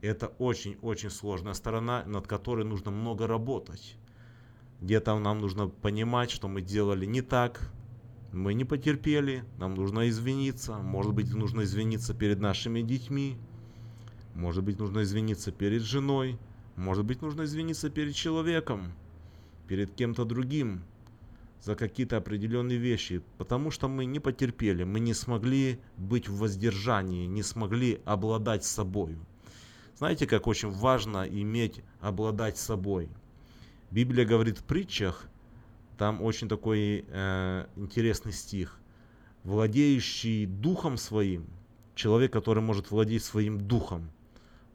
[0.00, 3.96] Это очень-очень сложная сторона, над которой нужно много работать.
[4.80, 7.70] Где-то нам нужно понимать, что мы делали не так,
[8.32, 10.78] мы не потерпели, нам нужно извиниться.
[10.78, 13.36] Может быть, нужно извиниться перед нашими детьми,
[14.34, 16.38] может быть, нужно извиниться перед женой,
[16.76, 18.92] может быть, нужно извиниться перед человеком,
[19.68, 20.82] перед кем-то другим
[21.62, 27.26] за какие-то определенные вещи, потому что мы не потерпели, мы не смогли быть в воздержании,
[27.26, 29.18] не смогли обладать собой.
[29.96, 33.10] Знаете, как очень важно иметь, обладать собой.
[33.90, 35.26] Библия говорит в притчах,
[35.98, 38.78] там очень такой э, интересный стих.
[39.44, 41.46] Владеющий духом своим,
[41.94, 44.10] человек, который может владеть своим духом,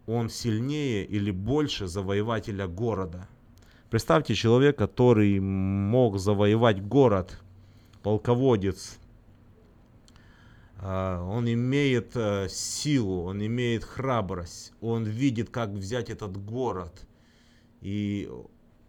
[0.05, 3.27] он сильнее или больше завоевателя города–
[3.89, 7.39] Представьте человек, который мог завоевать город,
[8.01, 8.97] полководец.
[10.77, 17.05] А, он имеет э, силу, он имеет храбрость, он видит, как взять этот город.
[17.81, 18.27] И,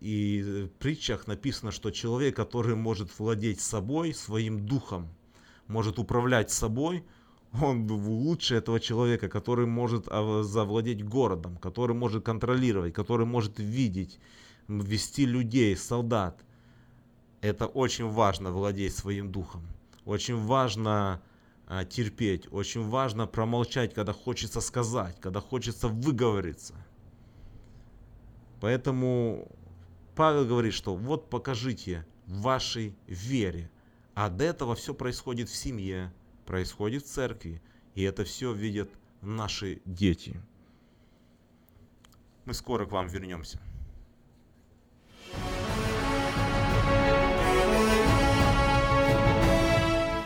[0.01, 5.09] и в притчах написано, что человек, который может владеть собой, своим духом,
[5.69, 7.05] может управлять собой,
[7.53, 14.19] он лучше этого человека, который может а, завладеть городом, который может контролировать, который может видеть,
[14.69, 16.45] вести людей, солдат.
[17.41, 19.67] Это очень важно владеть своим духом.
[20.05, 21.23] Очень важно
[21.67, 26.75] а, терпеть, очень важно промолчать, когда хочется сказать, когда хочется выговориться.
[28.61, 29.49] Поэтому
[30.15, 33.71] Павел говорит, что вот покажите вашей вере.
[34.15, 36.13] А от этого все происходит в семье,
[36.47, 37.61] происходит в церкви.
[37.95, 38.91] И это все видят
[39.21, 40.41] наши дети.
[42.45, 43.61] Мы скоро к вам вернемся.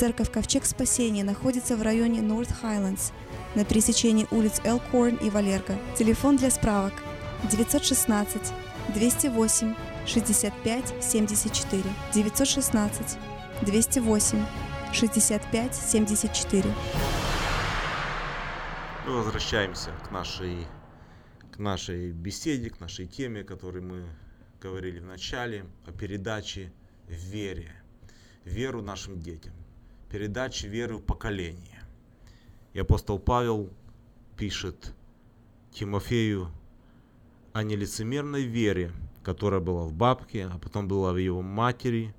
[0.00, 3.12] Церковь Ковчег Спасения находится в районе North Highlands
[3.54, 5.76] на пересечении улиц Элкорн и Валерго.
[5.94, 6.94] Телефон для справок
[7.50, 8.40] 916
[8.94, 9.74] 208
[10.06, 11.84] 65 74
[12.14, 13.18] 916
[13.60, 14.46] 208
[14.94, 16.74] 65 74.
[19.06, 20.66] Мы возвращаемся к нашей,
[21.52, 24.06] к нашей беседе, к нашей теме, о которой мы
[24.62, 26.72] говорили в начале, о передаче
[27.06, 27.70] вере,
[28.46, 29.52] веру нашим детям
[30.10, 31.82] передачи веры в поколение.
[32.72, 33.70] И апостол Павел
[34.36, 34.94] пишет
[35.72, 36.50] Тимофею
[37.52, 38.92] о нелицемерной вере,
[39.22, 42.14] которая была в бабке, а потом была в его матери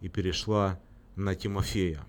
[0.00, 0.80] и перешла
[1.16, 2.04] на Тимофея.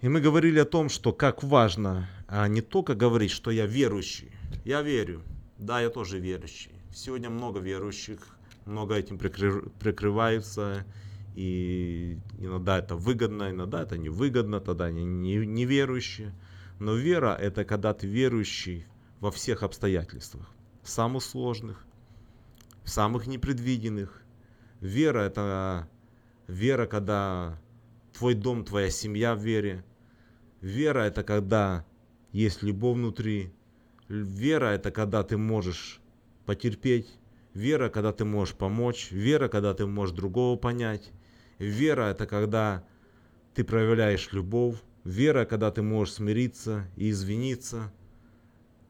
[0.00, 4.32] И мы говорили о том, что как важно а не только говорить, что я верующий.
[4.64, 5.22] Я верю.
[5.58, 6.72] Да, я тоже верующий.
[6.92, 8.18] Сегодня много верующих,
[8.64, 10.84] много этим прикрываются
[11.36, 16.34] и иногда это выгодно, иногда это невыгодно, тогда они неверующие.
[16.78, 18.86] Но вера– это когда ты верующий
[19.20, 20.50] во всех обстоятельствах,
[20.82, 21.84] самых сложных,
[22.84, 24.22] самых непредвиденных.
[24.80, 25.88] Вера– это
[26.48, 27.60] вера, когда
[28.14, 29.84] твой дом, твоя семья в вере.
[30.62, 31.84] Вера– это когда
[32.32, 33.52] есть любовь внутри.
[34.08, 36.00] Вера– это когда ты можешь
[36.46, 37.18] потерпеть.
[37.52, 39.10] Вера, когда ты можешь помочь.
[39.10, 41.12] Вера, когда ты можешь другого понять.
[41.58, 42.84] Вера– это когда
[43.54, 44.76] ты проявляешь любовь.
[45.04, 47.92] Вера, когда ты можешь смириться и извиниться.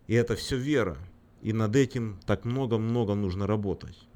[0.07, 0.97] И это все вера.
[1.43, 4.09] И над этим так много-много нужно работать.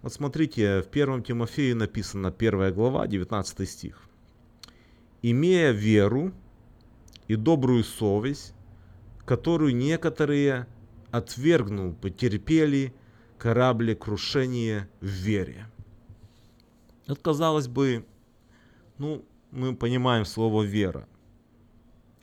[0.00, 4.02] Вот смотрите, в 1 Тимофею написано 1 глава, 19 стих.
[5.22, 6.32] «Имея веру
[7.26, 8.54] и добрую совесть,
[9.24, 10.66] которую некоторые,
[11.10, 12.94] отвергнув, потерпели
[13.38, 15.66] кораблекрушение в вере».
[17.06, 18.06] Это, казалось бы,
[18.98, 21.08] ну, мы понимаем слово вера.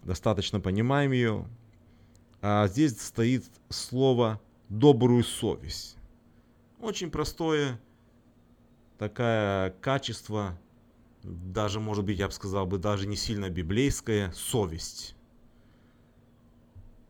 [0.04, 1.48] Достаточно понимаем ее.
[2.42, 5.98] А здесь стоит слово добрую совесть.
[6.80, 7.80] Очень простое
[9.02, 10.60] такое качество,
[11.24, 15.16] даже, может быть, я бы сказал бы, даже не сильно библейское, совесть.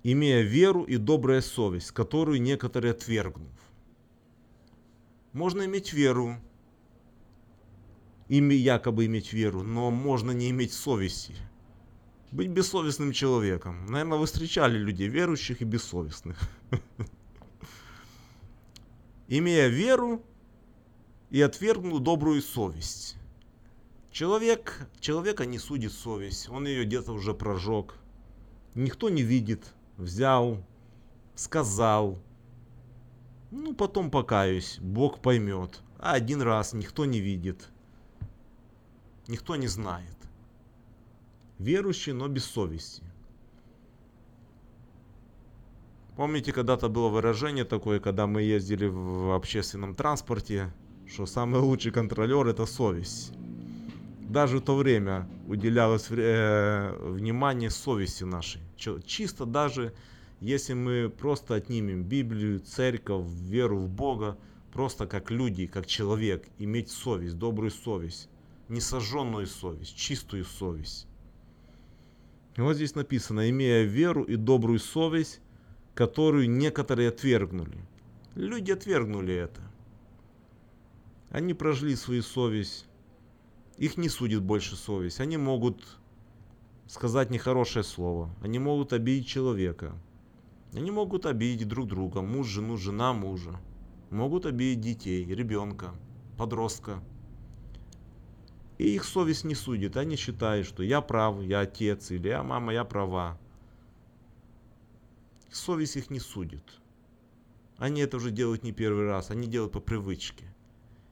[0.02, 3.52] Имея веру и добрая совесть, которую некоторые отвергнув.
[5.34, 6.38] Можно иметь веру,
[8.32, 11.36] ими якобы иметь веру, но можно не иметь совести.
[12.32, 13.86] Быть бессовестным человеком.
[13.88, 16.40] Наверное, вы встречали людей верующих и бессовестных.
[19.28, 20.24] Имея веру
[21.30, 23.18] и отвергнул добрую совесть.
[24.14, 27.96] Человек, человека не судит совесть, он ее где-то уже прожег.
[28.76, 30.66] Никто не видит, взял,
[31.36, 32.18] сказал.
[33.52, 35.82] Ну, потом покаюсь, Бог поймет.
[36.00, 37.70] А один раз никто не видит
[39.32, 40.18] никто не знает.
[41.58, 43.04] Верующий, но без совести.
[46.18, 50.74] Помните, когда-то было выражение такое, когда мы ездили в общественном транспорте,
[51.08, 53.32] что самый лучший контролер это совесть.
[54.30, 58.62] Даже в то время уделялось э, внимание совести нашей.
[59.06, 59.94] Чисто даже
[60.42, 64.38] если мы просто отнимем Библию, церковь, веру в Бога,
[64.74, 68.30] просто как люди, как человек, иметь совесть, добрую совесть
[68.72, 71.08] несожженную совесть, чистую совесть.
[72.56, 75.42] И вот здесь написано, имея веру и добрую совесть,
[75.94, 77.78] которую некоторые отвергнули.
[78.36, 79.62] Люди отвергнули это.
[81.30, 82.86] Они прожили свою совесть.
[83.78, 85.20] Их не судит больше совесть.
[85.20, 85.84] Они могут
[86.88, 88.34] сказать нехорошее слово.
[88.42, 89.96] Они могут обидеть человека.
[90.74, 93.60] Они могут обидеть друг друга, муж, жену, жена, мужа.
[94.10, 95.94] Могут обидеть детей, ребенка,
[96.38, 97.02] подростка.
[98.82, 99.96] И их совесть не судит.
[99.96, 103.38] Они считают, что я прав, я отец, или я мама, я права.
[105.52, 106.64] Совесть их не судит.
[107.78, 110.46] Они это уже делают не первый раз, они делают по привычке.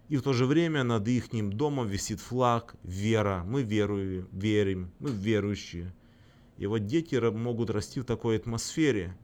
[0.08, 3.44] И в то же время над их домом висит флаг, вера.
[3.46, 5.94] Мы веруем, верим, мы верующие.
[6.58, 9.16] И вот дети могут расти в такой атмосфере.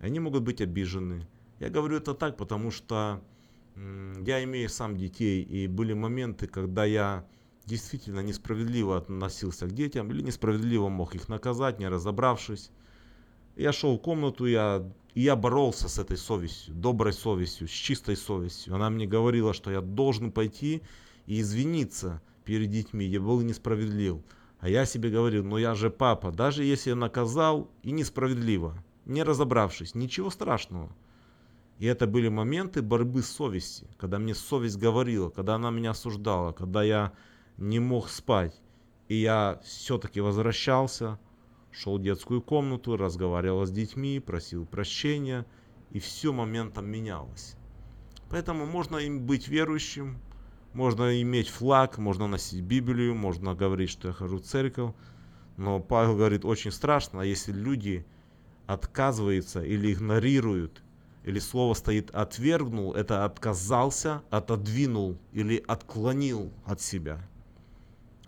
[0.00, 1.28] Они могут быть обижены.
[1.60, 3.22] Я говорю это так, потому что
[4.24, 7.26] я имею сам детей, и были моменты, когда я
[7.66, 12.70] действительно несправедливо относился к детям, или несправедливо мог их наказать, не разобравшись.
[13.56, 18.16] Я шел в комнату, я и я боролся с этой совестью, доброй совестью, с чистой
[18.16, 18.74] совестью.
[18.74, 20.82] Она мне говорила, что я должен пойти
[21.26, 23.04] и извиниться перед детьми.
[23.04, 24.18] Я был несправедлив.
[24.60, 29.24] А я себе говорил, ну я же папа, даже если я наказал и несправедливо, не
[29.24, 30.94] разобравшись, ничего страшного.
[31.78, 36.52] И это были моменты борьбы с совестью, когда мне совесть говорила, когда она меня осуждала,
[36.52, 37.12] когда я
[37.56, 38.60] не мог спать.
[39.06, 41.18] И я все-таки возвращался,
[41.70, 45.46] шел в детскую комнату, разговаривал с детьми, просил прощения,
[45.90, 47.54] и все моментом менялось.
[48.28, 50.18] Поэтому можно им быть верующим,
[50.74, 54.92] можно иметь флаг, можно носить Библию, можно говорить, что я хожу в церковь.
[55.56, 58.04] Но Павел говорит, очень страшно, если люди
[58.66, 60.82] отказываются или игнорируют,
[61.28, 67.20] или слово стоит отвергнул, это отказался, отодвинул или отклонил от себя.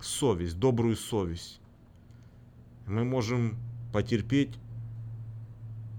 [0.00, 1.60] Совесть, добрую совесть
[2.90, 3.56] мы можем
[3.92, 4.58] потерпеть,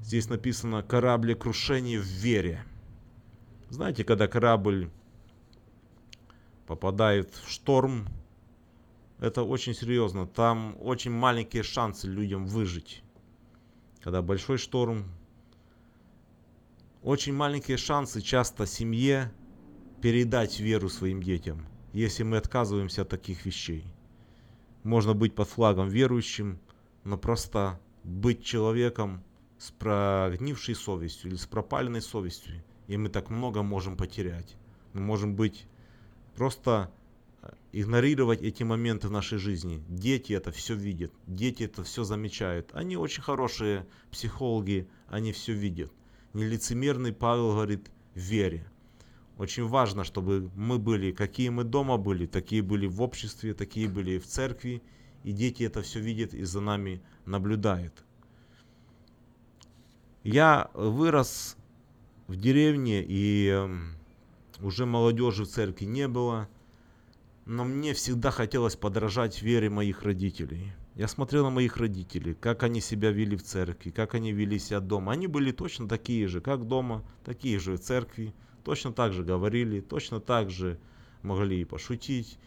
[0.04, 2.64] здесь написано кораблекрушение в вере.
[3.70, 4.91] Знаете, когда корабль
[6.68, 8.08] попадает в шторм,
[9.20, 10.28] это очень серьезно.
[10.28, 13.04] Там очень маленькие шансы людям выжить.
[14.02, 15.06] Когда большой шторм,
[17.02, 19.32] очень маленькие шансы часто семье
[20.02, 23.86] передать веру своим детям, если мы отказываемся от таких вещей.
[24.84, 26.60] Можно быть под флагом верующим,
[27.04, 29.24] но просто быть человеком
[29.58, 34.56] с прогнившей совестью или с пропаленной совестью, и мы так много можем потерять.
[34.93, 35.68] Мы можем быть
[36.36, 36.91] просто
[37.41, 39.84] э, игнорировать эти моменты в нашей жизни.
[39.88, 42.72] Дети это все видят, дети это все замечают.
[42.74, 45.91] Они очень хорошие психологи, они все видят.
[46.34, 48.66] Нелицемерный Павел говорит в вере.
[49.38, 54.18] Очень важно, чтобы мы были, какие мы дома были, такие были в обществе, такие были
[54.18, 54.82] в церкви,
[55.24, 58.06] и дети это все видят и за нами наблюдают.
[60.24, 61.58] Я вырос
[62.28, 63.96] в деревне, и эм,
[64.60, 66.48] уже молодежи в церкви не было,
[67.46, 70.74] но мне всегда хотелось подражать вере моих родителей.
[70.96, 74.80] Я смотрел на моих родителей, как они себя вели в церкви, как они вели себя
[74.80, 75.14] дома.
[75.14, 78.34] Они были точно такие же, как дома, такие же в церкви,
[78.64, 80.80] точно так же говорили, точно так же
[81.24, 82.38] могли и пошутить,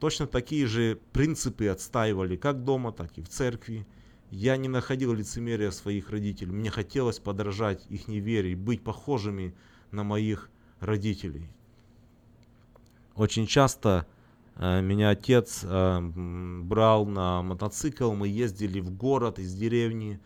[0.00, 3.86] Точно такие же принципы отстаивали как дома, так и в церкви.
[4.30, 6.52] Я не находил лицемерия своих родителей.
[6.52, 9.54] Мне хотелось подражать их неверии, быть похожими
[9.90, 11.50] на моих родителей.
[13.14, 14.06] Очень часто
[14.56, 16.00] меня отец э,
[16.62, 20.20] брал на мотоцикл, мы ездили в город из деревни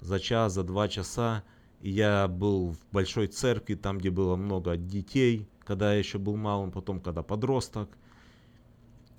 [0.00, 1.42] за час, за два часа.
[1.80, 6.36] И я был в большой церкви, там, где было много детей, когда я еще был
[6.36, 7.90] малым, потом, когда подросток–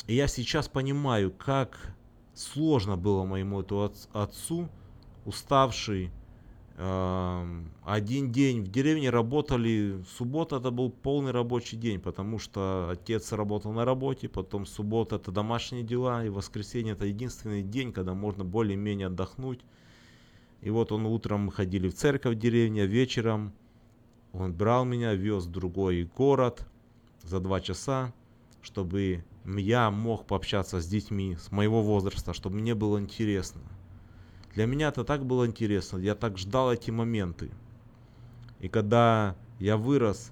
[0.08, 1.94] и я сейчас понимаю, как
[2.34, 3.60] сложно было моему
[4.14, 4.70] отцу,
[5.26, 6.10] уставший, э,
[6.78, 13.72] один день в деревне работали, суббота это был полный рабочий день, потому что отец работал
[13.72, 19.08] на работе, потом суббота это домашние дела, и воскресенье это единственный день, когда можно более-менее
[19.08, 19.62] отдохнуть.
[20.62, 23.54] И вот он утром мы ходили в церковь в деревне, вечером
[24.32, 26.68] он брал меня, вез в другой город
[27.24, 28.14] за два часа,
[28.62, 33.62] чтобы я мог пообщаться с детьми с моего возраста, чтобы мне было интересно.
[34.58, 37.52] Для меня это так было интересно, я так ждал эти моменты.
[38.60, 40.32] И когда я вырос,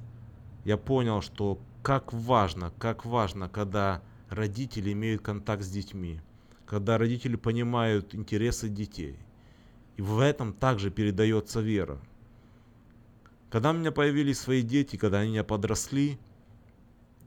[0.63, 4.01] я понял, что как важно, как важно, когда
[4.31, 6.21] родители имеют контакт с детьми,
[6.65, 9.15] когда родители понимают интересы детей.
[9.95, 12.01] И в этом также передается вера.
[13.51, 16.17] Когда у меня появились свои дети, когда они меня подросли,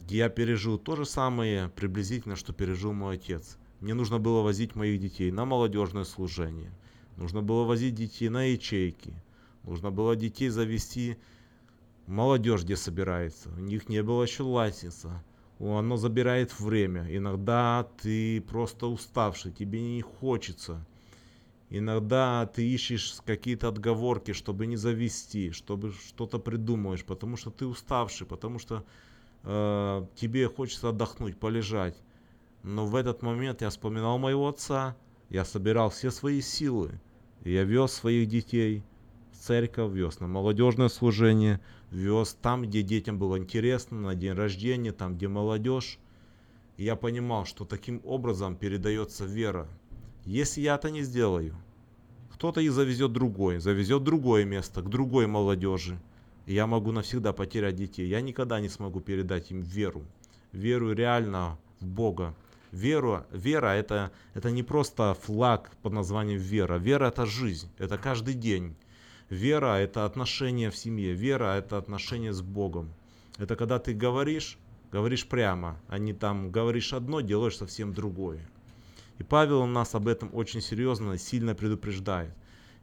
[0.09, 3.57] я пережил то же самое приблизительно, что пережил мой отец.
[3.79, 6.73] Мне нужно было возить моих детей на молодежное служение.
[7.19, 9.13] Нужно было возить детей на ячейки.
[9.65, 11.17] Нужно было детей завести
[12.07, 13.51] молодежь, где собирается.
[13.51, 15.25] У них не было еще лайсенса.
[15.59, 17.09] оно забирает время.
[17.11, 20.87] Иногда ты просто уставший, тебе не хочется.
[21.71, 28.29] Иногда ты ищешь какие-то отговорки, чтобы не завести, чтобы что-то придумаешь, потому что ты уставший,
[28.29, 28.85] потому что
[29.43, 31.97] э, тебе хочется отдохнуть, полежать.
[32.63, 34.97] Но в этот момент я вспоминал моего отца,
[35.31, 37.01] я собирал все свои силы,
[37.45, 38.83] я вез своих детей
[39.33, 41.61] в церковь, вез на молодежное служение,
[41.91, 45.99] вез там, где детям было интересно, на день рождения, там, где молодежь.
[46.77, 49.69] И я понимал, что таким образом передается вера.
[50.25, 51.57] Если я это не сделаю,
[52.33, 55.99] кто-то их завезет другой, завезет другое место, к другой молодежи.
[56.47, 58.07] И я могу навсегда потерять детей.
[58.09, 60.05] Я никогда не смогу передать им веру.
[60.53, 62.35] Веру реально в Бога.
[62.73, 66.77] Веру, вера это, это не просто флаг под названием вера.
[66.77, 68.77] Вера это жизнь, это каждый день.
[69.31, 71.13] Вера– это отношение в семье.
[71.13, 72.93] Вера– это отношение с Богом.
[73.37, 74.59] Это когда ты говоришь,
[74.91, 78.41] говоришь прямо, а не там говоришь одно, делаешь совсем другое.
[79.19, 82.33] И Павел нас об этом очень серьезно сильно предупреждает.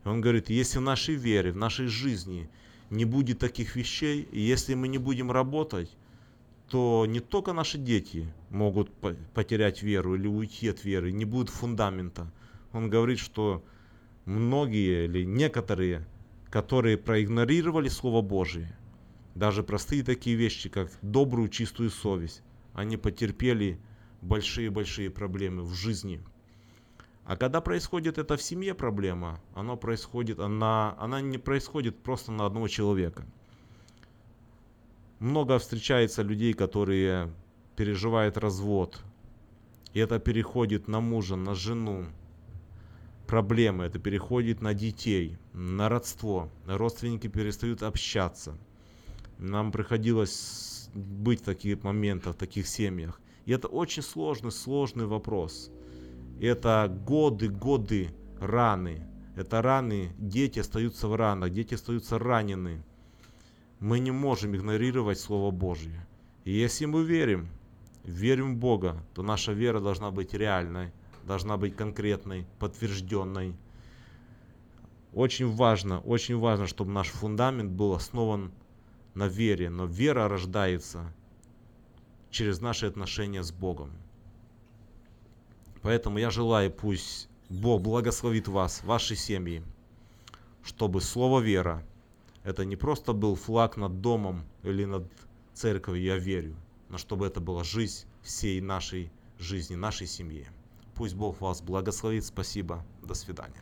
[0.03, 2.49] И он говорит, если в нашей вере, в нашей жизни
[2.89, 5.89] не будет таких вещей, и если мы не будем работать,
[6.69, 8.91] то не только наши дети могут
[9.33, 12.31] потерять веру или уйти от веры, не будет фундамента.
[12.73, 13.63] Он говорит, что
[14.25, 16.05] многие или некоторые
[16.55, 18.73] которые проигнорировали Слово Божие,
[19.35, 22.41] даже простые такие вещи, как добрую чистую совесть,
[22.73, 23.77] они потерпели
[24.21, 26.21] большие-большие проблемы в жизни.
[27.25, 32.45] А когда происходит это в семье проблема, она происходит, она, она не происходит просто на
[32.45, 33.25] одного человека.
[35.25, 37.33] Много встречается людей, которые
[37.75, 39.01] переживают развод,
[39.91, 42.05] и это переходит на мужа, на жену,
[43.25, 46.51] проблемы, это переходит на детей, на родство.
[46.67, 48.55] Родственники перестают общаться.
[49.39, 53.19] Нам приходилось быть в таких моментах, в таких семьях.
[53.45, 55.71] И это очень сложный, сложный вопрос.
[56.39, 59.01] Это годы, годы раны.
[59.35, 62.83] Это раны, дети остаются в ранах, дети остаются ранены.
[63.79, 66.07] Мы не можем игнорировать Слово Божье.
[66.43, 67.49] И если мы верим,
[68.03, 70.91] верим в Бога, то наша вера должна быть реальной
[71.25, 73.55] должна быть конкретной, подтвержденной.
[75.13, 78.51] Очень важно, очень важно, чтобы наш фундамент был основан
[79.13, 81.13] на вере, но вера рождается
[82.29, 83.91] через наши отношения с Богом.
[85.81, 89.63] Поэтому я желаю, пусть Бог благословит вас, ваши семьи,
[90.63, 91.85] чтобы слово вера
[92.45, 95.11] это не просто был флаг над домом или над
[95.53, 96.55] церковью, я верю,
[96.89, 100.47] но чтобы это была жизнь всей нашей жизни, нашей семьи.
[100.93, 102.23] Пусть Бог вас благословит.
[102.23, 102.85] Спасибо.
[103.01, 103.61] До свидания.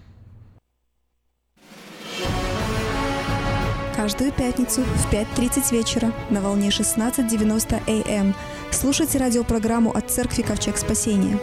[3.95, 8.35] Каждую пятницу в 5.30 вечера на волне 16.90 АМ эм
[8.71, 11.39] слушайте радиопрограмму от Церкви Ковчег Спасения.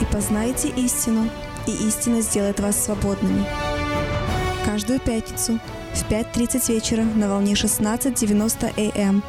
[0.00, 1.30] И познайте истину,
[1.66, 3.75] и истина сделает вас свободными.
[4.66, 5.60] Каждую пятницу
[5.94, 9.24] в 5.30 вечера на волне 16.90 АМ эм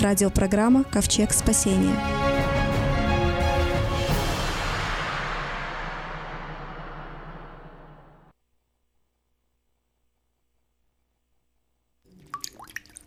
[0.00, 1.96] радиопрограмма «Ковчег спасения».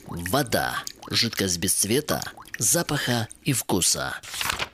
[0.08, 0.78] Вода.
[1.12, 2.24] Жидкость без цвета,
[2.58, 4.16] запаха и вкуса.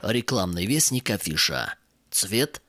[0.00, 1.74] Рекламный вестник афиша.
[2.10, 2.62] Цвет